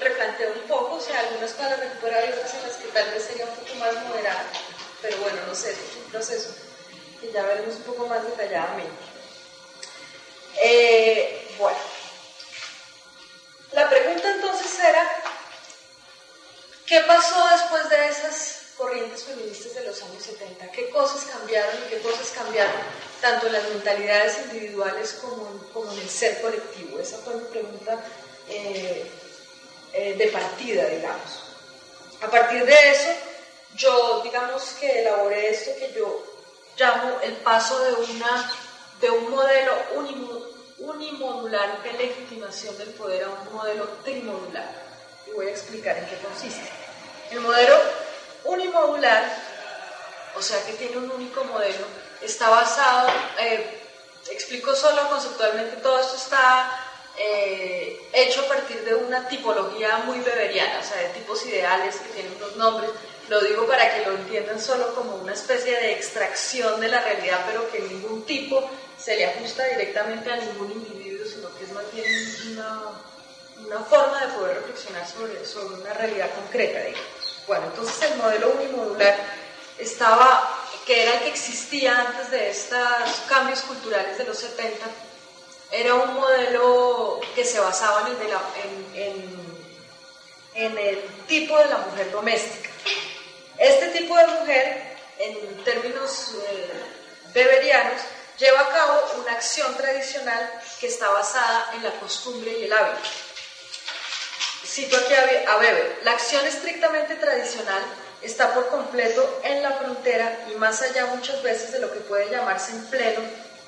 [0.00, 3.24] replanteo un poco, o sea, algunas para recuperar y otras en las que tal vez
[3.24, 4.44] sería un poco más moderada,
[5.02, 6.54] pero bueno, no sé, es un proceso
[7.20, 9.10] que ya veremos un poco más detalladamente.
[10.62, 11.78] Eh, bueno.
[13.72, 15.22] La pregunta entonces era,
[16.86, 20.72] ¿qué pasó después de esas corrientes feministas de los años 70?
[20.72, 22.72] ¿Qué cosas cambiaron y qué cosas cambiaron
[23.20, 26.98] tanto en las mentalidades individuales como en, el ser colectivo?
[26.98, 28.02] Esa fue mi pregunta
[28.48, 29.10] eh,
[29.92, 31.44] eh, de partida, digamos.
[32.22, 33.10] A partir de eso,
[33.76, 36.24] yo, digamos que elaboré esto que yo
[36.78, 38.52] llamo el paso de, una,
[39.00, 39.72] de un modelo
[40.78, 44.72] unimodular de legitimación del poder a un modelo trimodular.
[45.26, 46.68] Y voy a explicar en qué consiste.
[47.30, 47.78] El modelo
[48.44, 49.24] unimodular,
[50.36, 51.86] o sea que tiene un único modelo,
[52.20, 53.80] está basado, eh,
[54.30, 60.80] explico solo conceptualmente, todo esto está eh, hecho a partir de una tipología muy beberiana,
[60.80, 62.90] o sea, de tipos ideales que tienen unos nombres.
[63.28, 67.44] Lo digo para que lo entiendan solo como una especie de extracción de la realidad,
[67.46, 71.84] pero que ningún tipo se le ajusta directamente a ningún individuo, sino que es más
[71.92, 72.06] bien
[72.52, 77.19] una, forma de poder reflexionar sobre, sobre una realidad concreta, digamos.
[77.50, 79.16] Bueno, entonces el modelo unimodular
[79.76, 82.78] estaba, que era el que existía antes de estos
[83.28, 84.86] cambios culturales de los 70,
[85.72, 88.08] era un modelo que se basaba
[90.54, 92.70] en el, tipo de la mujer doméstica.
[93.58, 96.70] Este tipo de mujer, en términos eh,
[97.34, 98.00] beberianos,
[98.38, 103.08] lleva a cabo una acción tradicional que está basada en la costumbre y el hábito.
[104.70, 107.82] Cito aquí a Weber, la acción estrictamente tradicional
[108.22, 112.30] está por completo en la frontera y más allá muchas veces de lo que puede
[112.30, 113.20] llamarse en pleno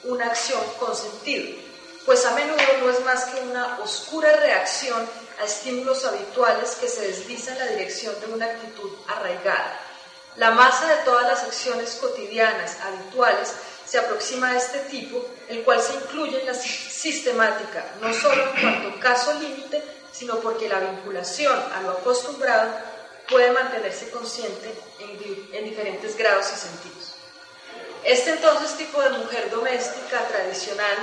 [0.05, 1.59] una acción con sentido,
[2.07, 5.05] pues a menudo no es más que una oscura reacción
[5.41, 9.81] a estímulos habituales que se desliza en la dirección de una actitud arraigada.
[10.37, 13.53] La masa de todas las acciones cotidianas, habituales,
[13.85, 18.61] se aproxima a este tipo, el cual se incluye en la sistemática, no solo en
[18.61, 22.71] cuanto caso límite, sino porque la vinculación a lo acostumbrado
[23.29, 27.15] puede mantenerse consciente en, diferentes grados y sentidos.
[28.05, 30.97] Este entonces tipo de mujer doméstica tradicional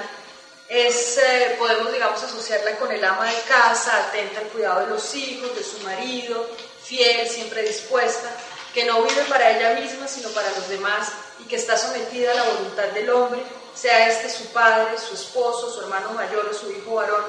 [0.67, 5.15] es, eh, podemos digamos asociarla con el ama de casa, atenta al cuidado de los
[5.15, 6.47] hijos, de su marido,
[6.83, 8.29] fiel, siempre dispuesta,
[8.73, 11.07] que no vive para ella misma, sino para los demás,
[11.39, 13.41] y que está sometida a la voluntad del hombre,
[13.73, 17.23] sea este su padre, su esposo, su hermano mayor o su hijo varón,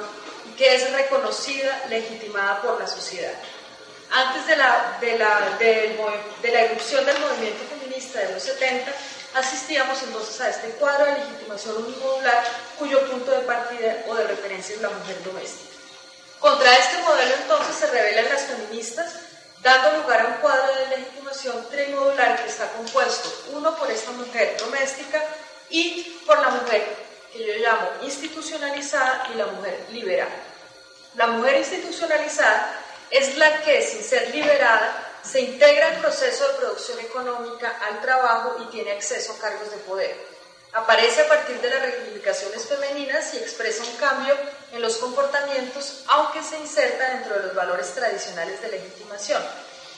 [0.61, 3.33] que es reconocida, legitimada por la sociedad.
[4.11, 8.93] Antes de la, de la, de la erupción del movimiento feminista de los 70,
[9.37, 12.45] asistíamos entonces a este cuadro de legitimación unimodular
[12.79, 15.77] cuyo punto de partida o de referencia es la mujer doméstica.
[16.39, 19.15] Contra este modelo entonces se rebelan las feministas
[19.63, 24.59] dando lugar a un cuadro de legitimación trimodular que está compuesto, uno por esta mujer
[24.59, 25.25] doméstica
[25.71, 26.85] y por la mujer
[27.33, 30.50] que yo llamo institucionalizada y la mujer liberada.
[31.15, 32.79] La mujer institucionalizada
[33.11, 38.57] es la que, sin ser liberada, se integra al proceso de producción económica, al trabajo
[38.63, 40.17] y tiene acceso a cargos de poder.
[40.73, 44.37] Aparece a partir de las reivindicaciones femeninas y expresa un cambio
[44.73, 49.43] en los comportamientos, aunque se inserta dentro de los valores tradicionales de legitimación.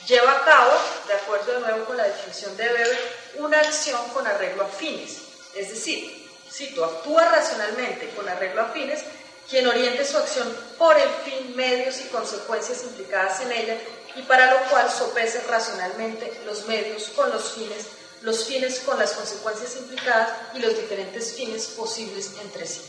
[0.07, 0.71] Lleva a cabo,
[1.07, 2.99] de acuerdo de nuevo con la definición de Weber,
[3.35, 5.19] una acción con arreglo a fines.
[5.53, 9.01] Es decir, cito, actúa racionalmente con arreglo a fines
[9.49, 13.77] quien oriente su acción por el fin, medios y consecuencias implicadas en ella
[14.15, 17.87] y para lo cual sopese racionalmente los medios con los fines,
[18.21, 22.81] los fines con las consecuencias implicadas y los diferentes fines posibles entre sí.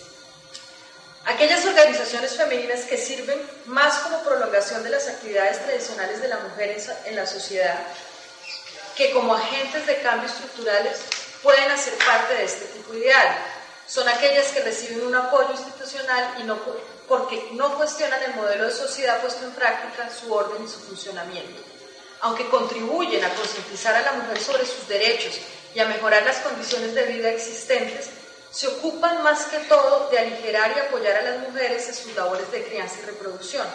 [1.27, 6.77] Aquellas organizaciones femeninas que sirven más como prolongación de las actividades tradicionales de la mujer
[7.07, 7.79] en la sociedad
[8.97, 10.99] que como agentes de cambio estructurales
[11.43, 13.37] pueden hacer parte de este tipo ideal.
[13.87, 16.59] Son aquellas que reciben un apoyo institucional y no
[17.07, 21.61] porque no cuestionan el modelo de sociedad puesto en práctica, su orden y su funcionamiento.
[22.23, 25.39] Aunque contribuyen a concientizar a la mujer sobre sus derechos
[25.75, 28.09] y a mejorar las condiciones de vida existentes,
[28.51, 32.51] se ocupan más que todo de aligerar y apoyar a las mujeres en sus labores
[32.53, 33.67] de crianza y reproducción.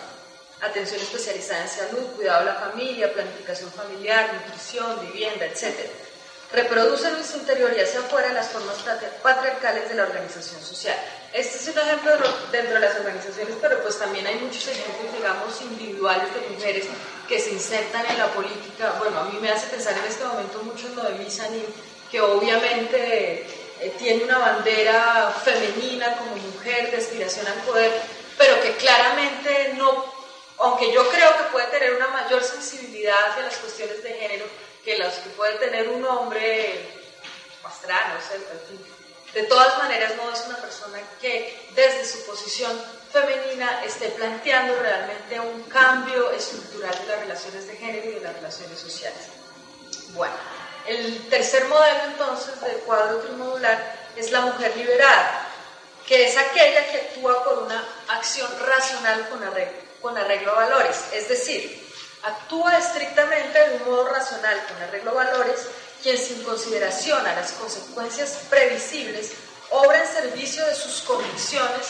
[0.61, 6.08] Atención especializada en salud, cuidado de la familia, planificación familiar, nutrición, vivienda, etc
[6.51, 8.77] reproducen en su interior y hacia afuera las formas
[9.21, 10.97] patriarcales de la organización social.
[11.31, 12.13] Este es un ejemplo
[12.51, 16.85] dentro de las organizaciones, pero pues también hay muchos ejemplos, digamos, individuales de mujeres
[17.27, 18.95] que se insertan en la política.
[18.97, 21.65] Bueno, a mí me hace pensar en este momento mucho en Noemí Sanín,
[22.09, 23.45] que obviamente
[23.79, 27.91] eh, tiene una bandera femenina como mujer de aspiración al poder,
[28.35, 30.11] pero que claramente no,
[30.57, 34.45] aunque yo creo que puede tener una mayor sensibilidad hacia las cuestiones de género,
[34.89, 36.83] que las que puede tener un hombre
[37.61, 38.15] pastrano,
[39.35, 42.71] de todas maneras no es una persona que desde su posición
[43.13, 48.33] femenina esté planteando realmente un cambio estructural de las relaciones de género y de las
[48.33, 49.19] relaciones sociales.
[50.13, 50.33] Bueno,
[50.87, 55.49] el tercer modelo entonces del cuadro trimodular es la mujer liberada,
[56.07, 60.97] que es aquella que actúa por una acción racional con arreglo, con arreglo a valores,
[61.13, 61.88] es decir,
[62.23, 65.67] Actúa estrictamente de un modo racional con arreglo valores,
[66.03, 69.31] quien sin consideración a las consecuencias previsibles
[69.71, 71.87] obra en servicio de sus convicciones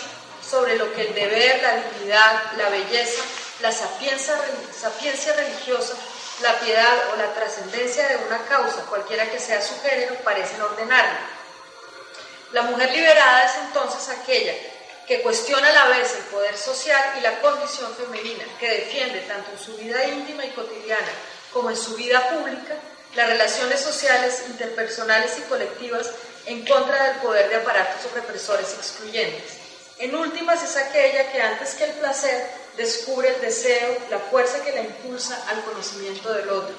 [0.48, 3.24] sobre lo que el deber, la dignidad, la belleza,
[3.62, 4.36] la sapiencia,
[5.34, 5.94] religiosa,
[6.42, 11.20] la piedad o la trascendencia de una causa, cualquiera que sea su género, parecen ordenarle.
[12.52, 14.54] La mujer liberada es entonces aquella
[15.10, 19.50] que cuestiona a la vez el poder social y la condición femenina, que defiende tanto
[19.52, 21.10] en su vida íntima y cotidiana
[21.52, 22.76] como en su vida pública
[23.16, 26.12] las relaciones sociales, interpersonales y colectivas
[26.46, 29.58] en contra del poder de aparatos represores excluyentes.
[29.98, 34.74] En últimas es aquella que antes que el placer descubre el deseo, la fuerza que
[34.74, 36.76] la impulsa al conocimiento del otro.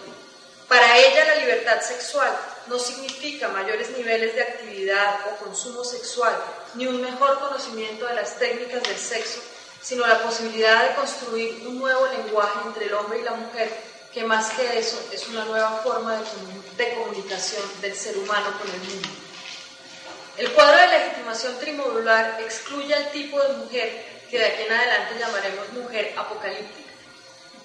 [0.68, 2.30] Para ella la libertad sexual
[2.68, 6.32] no significa mayores niveles de actividad o consumo sexual,
[6.74, 9.40] ni un mejor conocimiento de las técnicas del sexo,
[9.82, 13.70] sino la posibilidad de construir un nuevo lenguaje entre el hombre y la mujer,
[14.12, 16.16] que más que eso es una nueva forma
[16.76, 19.08] de, comunicación del ser humano con el mundo.
[20.36, 25.18] El cuadro de legitimación trimodular excluye al tipo de mujer que de aquí en adelante
[25.18, 26.90] llamaremos mujer apocalíptica.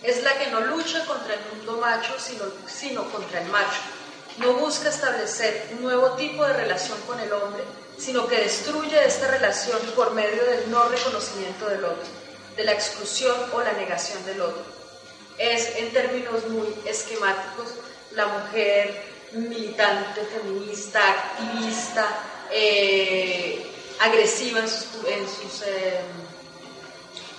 [0.04, 3.82] Es la que no lucha contra el mundo macho, sino, sino contra el macho
[4.38, 7.64] no busca establecer un nuevo tipo de relación con el hombre,
[7.98, 12.08] sino que destruye esta relación por medio del no reconocimiento del otro,
[12.56, 14.64] de la exclusión o la negación del otro.
[15.38, 17.68] Es, en términos muy esquemáticos,
[18.12, 19.04] la mujer
[19.34, 22.08] militante, feminista, activista,
[22.52, 23.66] eh,
[24.00, 26.00] agresiva en sus, en sus, eh,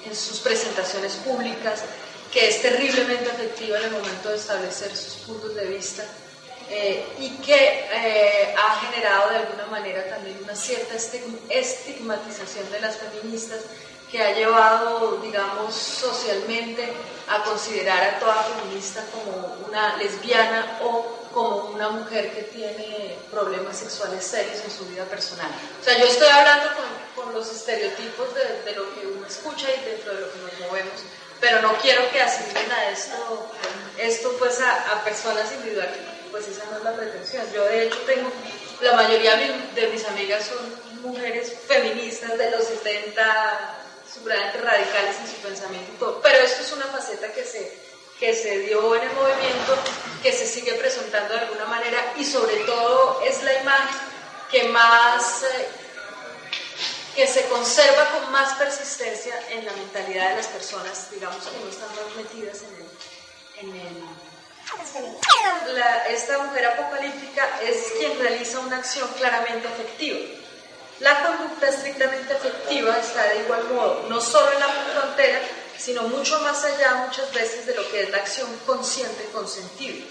[0.04, 1.82] en sus presentaciones públicas,
[2.32, 6.04] que es terriblemente afectiva en el momento de establecer sus puntos de vista
[6.68, 12.96] eh, y que eh, ha generado de alguna manera también una cierta estigmatización de las
[12.96, 13.61] feministas
[14.11, 16.93] que ha llevado, digamos, socialmente
[17.28, 23.76] a considerar a toda feminista como una lesbiana o como una mujer que tiene problemas
[23.76, 25.51] sexuales serios en su vida personal.
[25.80, 29.66] O sea, yo estoy hablando con, con los estereotipos de, de, lo que uno escucha
[29.70, 31.01] y dentro de lo que nos movemos,
[31.40, 33.51] pero no quiero que asignen a esto,
[33.99, 37.45] esto pues a, a personas individuales pues esa no es la pretensión.
[37.53, 38.31] Yo de hecho tengo,
[38.81, 43.77] la mayoría de mis amigas son mujeres feministas de los 70,
[44.12, 47.79] supremamente radicales en su pensamiento, pero esto es una faceta que se,
[48.18, 49.77] que se dio en el movimiento,
[50.22, 53.97] que se sigue presentando de alguna manera y sobre todo es la imagen
[54.51, 55.43] que más...
[55.43, 55.68] Eh,
[57.14, 61.70] que se conserva con más persistencia en la mentalidad de las personas, digamos, que no
[61.70, 62.59] están más metidas
[63.57, 64.26] en el...
[66.08, 70.18] esta mujer apocalíptica es quien realiza una acción claramente efectiva.
[71.00, 75.40] La conducta estrictamente efectiva está de igual modo, no solo en la frontera,
[75.76, 80.06] sino mucho más allá muchas veces de lo que es la acción consciente y consentida.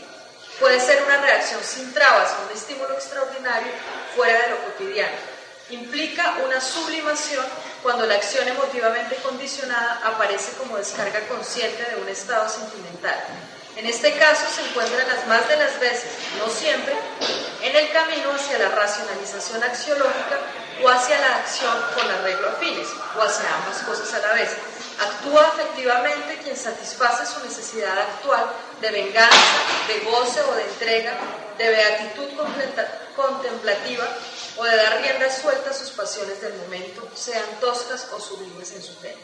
[0.60, 3.72] Puede ser una reacción sin trabas un estímulo extraordinario
[4.16, 5.36] fuera de lo cotidiano
[5.72, 7.44] Implica una sublimación
[7.82, 13.18] cuando la acción emotivamente condicionada aparece como descarga consciente de un estado sentimental.
[13.76, 16.96] En este caso se encuentran las más de las veces, no siempre,
[17.62, 20.40] en el camino hacia la racionalización axiológica
[20.82, 24.50] o hacia la acción con arreglo a fines, o hacia ambas cosas a la vez.
[25.00, 28.46] Actúa efectivamente quien satisface su necesidad actual
[28.80, 29.38] de venganza,
[29.88, 31.14] de goce o de entrega,
[31.58, 32.30] de beatitud
[33.16, 34.08] contemplativa
[34.58, 38.84] o de dar rienda suelta a sus pasiones del momento, sean toscas o sublimes en
[38.84, 39.20] su tema.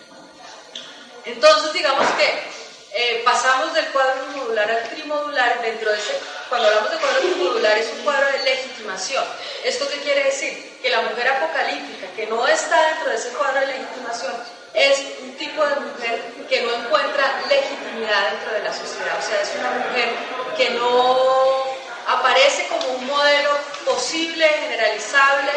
[1.24, 2.61] Entonces, digamos que
[2.94, 6.20] eh, pasamos del cuadro modular al trimodular, dentro de ese,
[6.50, 9.24] cuando hablamos de cuadro trimodular es un cuadro de legitimación.
[9.64, 10.80] ¿Esto qué quiere decir?
[10.82, 14.34] Que la mujer apocalíptica, que no está dentro de ese cuadro de legitimación,
[14.74, 19.42] es un tipo de mujer que no encuentra legitimidad dentro de la sociedad, o sea,
[19.42, 20.10] es una mujer
[20.56, 21.64] que no
[22.08, 23.52] aparece como un modelo
[23.86, 25.52] posible, generalizable,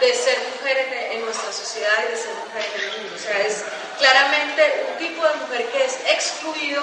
[0.00, 0.78] de ser mujer
[1.12, 3.16] en, nuestra sociedad y de ser mujer en el mundo.
[3.16, 3.64] O sea, es
[3.98, 6.82] claramente un tipo de mujer que es excluido,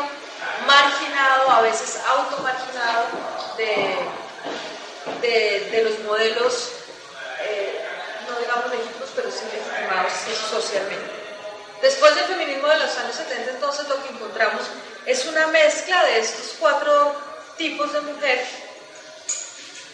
[0.68, 3.06] marginado, a veces automarginado
[3.58, 3.96] de,
[5.72, 6.72] de, los modelos,
[7.42, 7.82] eh,
[8.30, 10.14] no digamos legítimos, pero sí legitimados
[10.50, 11.12] socialmente.
[11.82, 14.64] Después del feminismo de los años 70, entonces lo que encontramos
[15.06, 17.16] es una mezcla de estos cuatro
[17.58, 18.46] tipos de mujer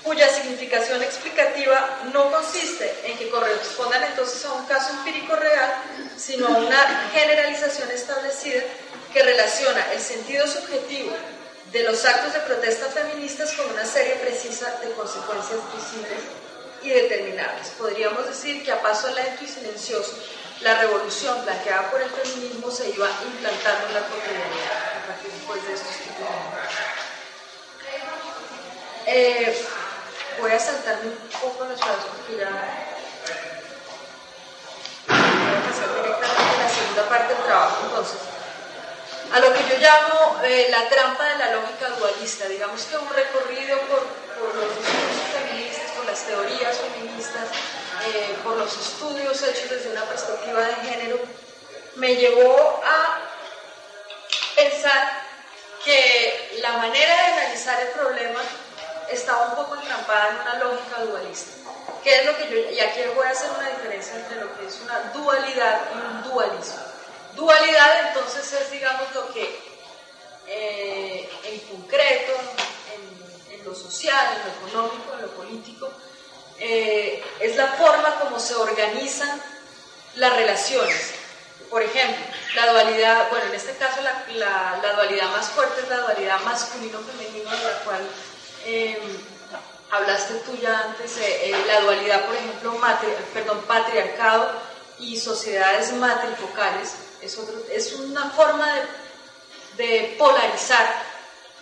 [0.04, 5.74] cuya significación explicativa no consiste en que correspondan entonces a un caso empírico real,
[6.18, 8.64] sino a una generalización establecida
[9.14, 11.16] que relaciona el sentido subjetivo
[11.72, 16.20] de los actos de protesta feministas con una serie precisa de consecuencias visibles
[16.84, 17.70] y determinables.
[17.78, 20.18] Podríamos decir que a paso lento y silencioso,
[20.62, 25.68] la revolución planteada por el feminismo se iba implantando en la cotidianidad a partir pues,
[25.68, 26.28] de estos tipos
[29.06, 29.66] de eh,
[30.42, 32.50] voy a saltarme un poco los pasos porque ya
[35.08, 38.18] voy a pasar directamente a la segunda parte del trabajo entonces.
[39.32, 42.50] A lo que yo llamo eh, la trampa de la lógica dualista.
[42.50, 47.48] Digamos que un recorrido por, por los discursos feministas por las teorías feministas
[48.08, 51.20] eh, por los estudios hechos desde una perspectiva de género
[51.96, 53.20] me llevó a
[54.56, 55.22] pensar
[55.86, 58.40] que la manera de analizar el problema
[59.12, 61.52] estaba un poco entrampada en una lógica dualista.
[62.04, 64.66] ¿Qué es lo que yo, y aquí voy a hacer una diferencia entre lo que
[64.66, 66.82] es una dualidad y un dualismo.
[67.36, 69.60] Dualidad entonces es, digamos, lo que
[70.48, 72.34] eh, en concreto,
[72.96, 75.92] en, lo social, en lo económico, en lo político,
[76.58, 79.42] eh, es la forma como se organizan
[80.16, 81.14] las relaciones.
[81.70, 85.90] Por ejemplo, la dualidad, bueno, en este caso la, la, la dualidad más fuerte es
[85.90, 88.02] la dualidad masculino-femenino, de la cual
[88.66, 88.98] Em,
[89.92, 92.80] hablaste tú ya antes, eh, la dualidad, por ejemplo,
[93.34, 94.52] perdón, patriarcado
[95.00, 98.68] y sociedades matrifocales, es, una forma
[99.78, 101.04] de, polarizar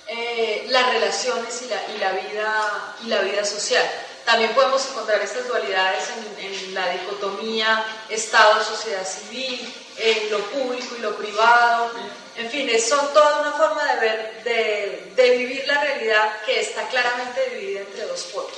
[0.08, 3.86] eh, las relaciones y la vida social.
[4.30, 6.04] También podemos encontrar estas dualidades
[6.38, 11.90] en, la dicotomía Estado-sociedad civil, en lo público y lo privado.
[12.36, 17.50] En fin, son toda una forma de ver, de, vivir la realidad que está claramente
[17.50, 18.54] dividida entre dos polos.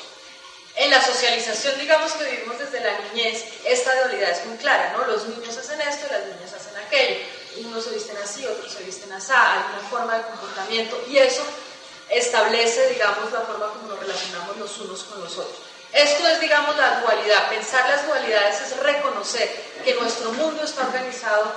[0.76, 5.05] En la socialización, digamos que vivimos desde la niñez, esta dualidad es muy clara, ¿no?
[5.05, 7.15] Los niños hacen esto y las niñas hacen aquello.
[7.63, 11.43] Unos se visten así, otros se visten así, hay una forma de comportamiento y eso
[12.12, 15.57] establece, digamos, la forma como nos relacionamos los unos con los otros.
[15.93, 17.49] Esto es, digamos, la dualidad.
[17.49, 19.49] Pensar las dualidades es reconocer
[19.84, 21.51] que nuestro mundo está organizado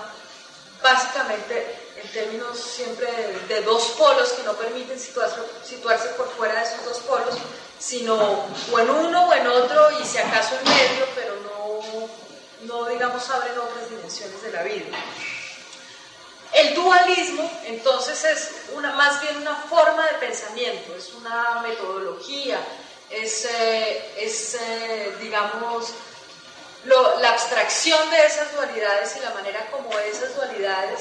[0.82, 3.08] básicamente en términos siempre
[3.48, 7.34] de, dos polos que no permiten situarse, situarse, por fuera de esos dos polos,
[7.78, 12.08] sino o en uno o en otro y si acaso en medio, pero no,
[12.62, 14.86] no digamos, abren otras dimensiones de la vida.
[16.52, 22.58] El dualismo, entonces, es una, más bien una forma de pensamiento, es una metodología,
[23.10, 25.88] es, eh, es eh, digamos,
[26.84, 31.00] la abstracción de esas dualidades y la manera como esas dualidades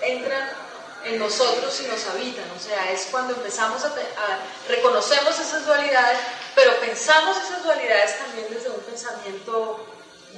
[0.00, 0.48] entran
[1.04, 2.44] en nosotros y nos habitan.
[2.56, 4.38] O sea, es cuando empezamos a, a,
[4.68, 6.18] reconocemos esas dualidades,
[6.54, 9.86] pero pensamos esas dualidades también desde un pensamiento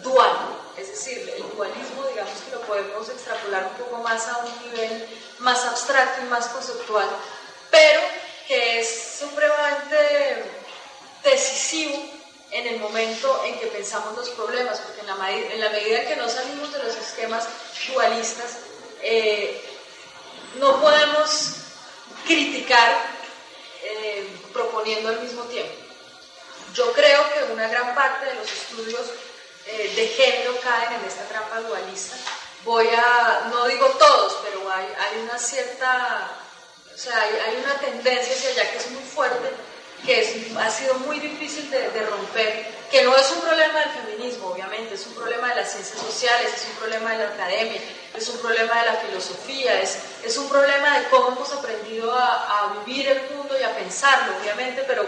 [0.02, 0.57] dual.
[0.78, 5.08] Es decir, el dualismo, digamos que lo podemos extrapolar un poco más a un nivel
[5.40, 7.08] más abstracto y más conceptual,
[7.70, 8.00] pero
[8.46, 10.44] que es supremamente
[11.24, 12.00] decisivo
[12.50, 16.16] en el momento en que pensamos los problemas, porque en la, en la medida que
[16.16, 17.46] no salimos de los esquemas
[17.92, 18.58] dualistas,
[19.02, 19.60] eh,
[20.58, 21.54] no podemos
[22.26, 23.02] criticar
[23.82, 25.74] eh, proponiendo al mismo tiempo.
[26.72, 29.00] Yo creo que una gran parte de los estudios
[29.68, 32.16] eh, de género caen en esta trampa dualista.
[32.64, 36.30] Voy a, no digo todos, pero hay, hay una cierta,
[36.92, 39.48] o sea, hay, hay, una tendencia hacia allá que es muy fuerte,
[40.04, 44.48] que es, ha sido muy difícil de, romper que no es un problema del feminismo,
[44.48, 47.80] obviamente, es un problema de las ciencias sociales, es un problema de la academia,
[48.16, 52.82] es un problema de la filosofía, es, es un problema de cómo hemos aprendido a,
[52.86, 55.06] vivir el mundo y a pensarlo, obviamente, pero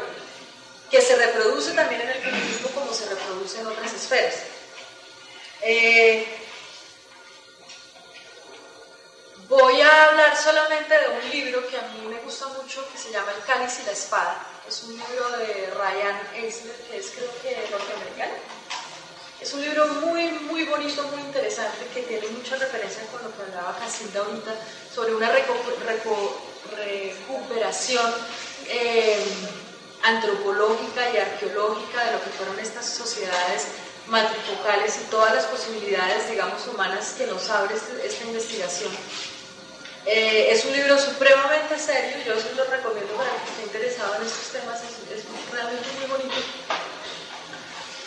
[0.91, 4.35] que se reproduce también en el feminismo como se reproduce en otras esferas.
[5.63, 6.27] Eh,
[9.49, 13.11] voy a hablar solamente de un libro que a mí me gusta mucho, que se
[13.11, 17.29] llama El cáliz y la espada es un libro de Ryan Eisler, que es creo
[17.43, 18.35] que norteamericano.
[19.41, 23.43] Es un libro muy, muy bonito, muy interesante, que tiene mucha referencia con lo que
[23.43, 24.55] hablaba Casilda ahorita,
[24.95, 28.15] sobre una recuperación
[28.69, 29.19] eh,
[30.05, 33.67] antropológica y arqueológica de lo que fueron estas sociedades
[34.11, 38.91] matrifocales y todas las posibilidades, digamos, humanas que nos abre este, esta investigación
[40.07, 44.23] eh, es un libro supremamente serio, yo se lo recomiendo para quien esté interesado en
[44.23, 46.37] estos temas, es, realmente muy bonito.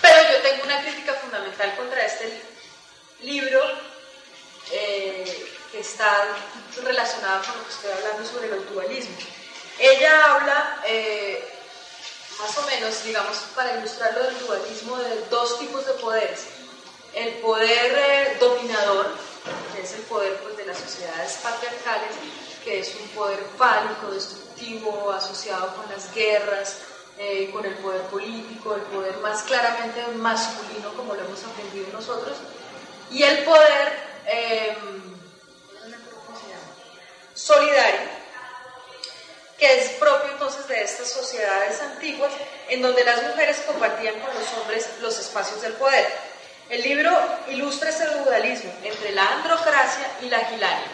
[0.02, 2.42] Pero yo tengo una crítica fundamental contra este
[3.22, 3.62] libro
[4.72, 6.30] eh, que está
[6.84, 9.16] relacionado con lo que estoy hablando sobre el dualismo.
[9.78, 11.53] Ella habla, eh,
[12.40, 16.46] más o menos, digamos, para ilustrarlo del dualismo, de dos tipos de poderes.
[17.14, 19.16] El poder dominador,
[19.74, 22.16] que es el poder pues, de las sociedades patriarcales,
[22.64, 26.78] que es un poder fálico, destructivo, asociado con las guerras,
[27.18, 32.38] eh, con el poder político, el poder más claramente masculino, como lo hemos aprendido nosotros,
[33.12, 34.76] y el poder eh,
[37.36, 38.23] solidario,
[39.64, 42.34] que es propio entonces de estas sociedades antiguas,
[42.68, 46.06] en donde las mujeres compartían con los hombres los espacios del poder.
[46.70, 50.92] El libro ilustra ese dualismo entre la androcracia y la gilania,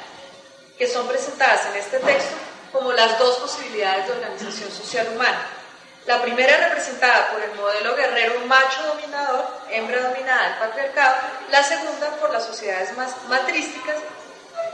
[0.77, 2.35] que son presentadas en este texto
[2.71, 5.47] como las dos posibilidades de organización social humana.
[6.05, 11.15] La primera representada por el modelo guerrero macho dominador, hembra dominada, el patriarcado,
[11.49, 13.95] la segunda por las sociedades más matrísticas,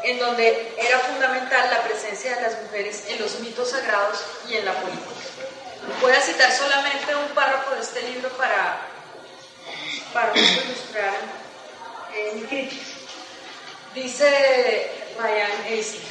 [0.06, 4.66] en donde era fundamental la presencia de las mujeres en los mitos sagrados y en
[4.66, 5.10] la política.
[6.02, 8.96] Voy a citar solamente un párrafo de este libro para
[10.14, 11.14] para ilustrar
[12.16, 12.86] eh, mi crítica.
[13.94, 16.02] Dice Ryan Eisler,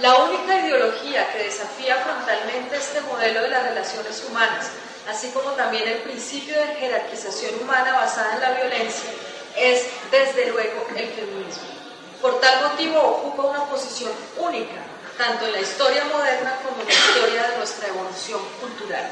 [0.00, 4.66] la única ideología que desafía frontalmente este modelo de las relaciones humanas,
[5.08, 9.10] así como también el principio de jerarquización humana basada en la violencia,
[9.56, 11.83] es desde luego el feminismo.
[12.24, 14.80] Por tal motivo ocupa una posición única,
[15.18, 19.10] tanto en la historia moderna como en la historia de nuestra evolución cultural.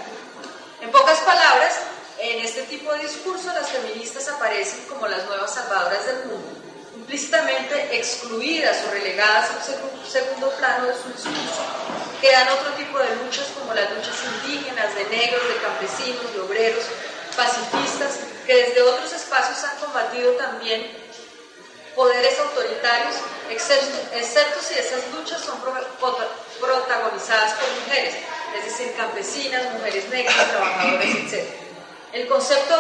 [0.80, 1.76] En pocas palabras,
[2.16, 6.56] en este tipo de discurso las feministas aparecen como las nuevas salvadoras del mundo,
[6.96, 11.62] implícitamente excluidas o relegadas a un segundo plano de su discurso.
[12.18, 16.84] Quedan otro tipo de luchas como las luchas indígenas, de negros, de campesinos, de obreros,
[17.36, 21.01] pacifistas, que desde otros espacios han combatido también
[21.94, 23.16] poderes autoritarios,
[23.50, 25.60] excepto, si esas luchas son
[26.60, 28.14] protagonizadas por mujeres,
[28.56, 31.44] es decir, campesinas, mujeres negras, trabajadores, etc.
[32.12, 32.76] El concepto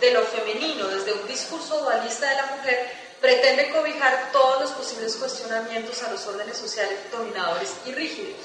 [0.00, 5.16] de, lo femenino desde un discurso dualista de la mujer pretende cobijar todos los posibles
[5.16, 8.36] cuestionamientos a los órdenes sociales dominadores y rígidos.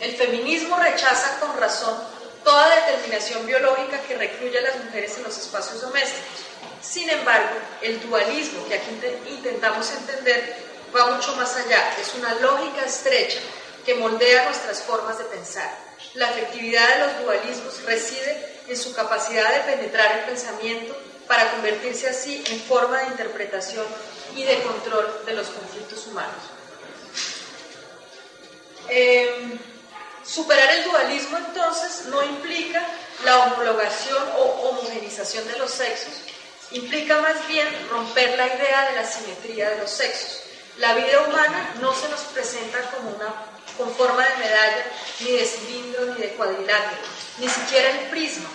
[0.00, 1.96] El feminismo rechaza con razón
[2.44, 6.49] toda determinación biológica que recluya a las mujeres en los espacios domésticos.
[6.82, 8.90] Sin embargo, el dualismo que aquí
[9.28, 10.56] intentamos entender
[10.94, 11.94] va mucho más allá.
[12.00, 13.38] Es una lógica estrecha
[13.84, 15.70] que moldea nuestras formas de pensar.
[16.14, 22.08] La efectividad de los dualismos reside en su capacidad de penetrar el pensamiento para convertirse
[22.08, 23.86] así en forma de interpretación
[24.34, 26.42] y de control de los conflictos humanos.
[28.88, 29.58] Em,
[30.24, 32.84] superar el dualismo entonces no implica
[33.24, 36.19] la homologación o homogenización de los sexos,
[36.72, 40.42] implica más bien romper la idea de la simetría de los sexos.
[40.78, 43.34] La vida humana no se nos presenta como una
[43.76, 44.84] con forma de medalla,
[45.20, 47.02] ni de cilindro, ni de cuadrilátero,
[47.38, 48.48] ni siquiera el prisma,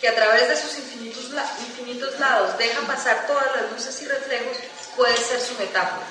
[0.00, 1.26] que a través de sus infinitos,
[1.60, 4.56] infinitos lados deja pasar todas las luces y reflejos,
[4.96, 6.06] puede ser su metáfora.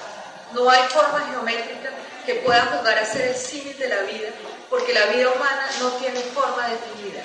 [0.54, 1.90] No hay forma geométrica
[2.26, 4.30] que pueda jugar a ser el símil de la vida,
[4.70, 7.24] porque la vida humana no tiene forma definida.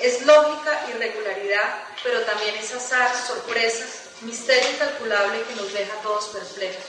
[0.00, 6.28] Es lógica y regularidad, pero también es azar, sorpresas, misterio incalculable que nos deja todos
[6.28, 6.84] perplejos.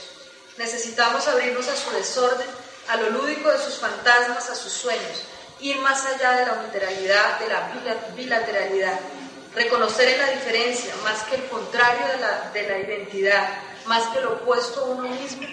[0.58, 2.46] Necesitamos abrirnos a su desorden,
[2.88, 5.22] a lo lúdico de sus fantasmas, a sus sueños,
[5.60, 7.72] ir más allá de la unilateralidad, de la
[8.14, 9.00] bilateralidad,
[9.54, 13.48] reconocer en la diferencia más que el contrario de la, de la identidad,
[13.86, 15.46] más que lo opuesto a uno mismo,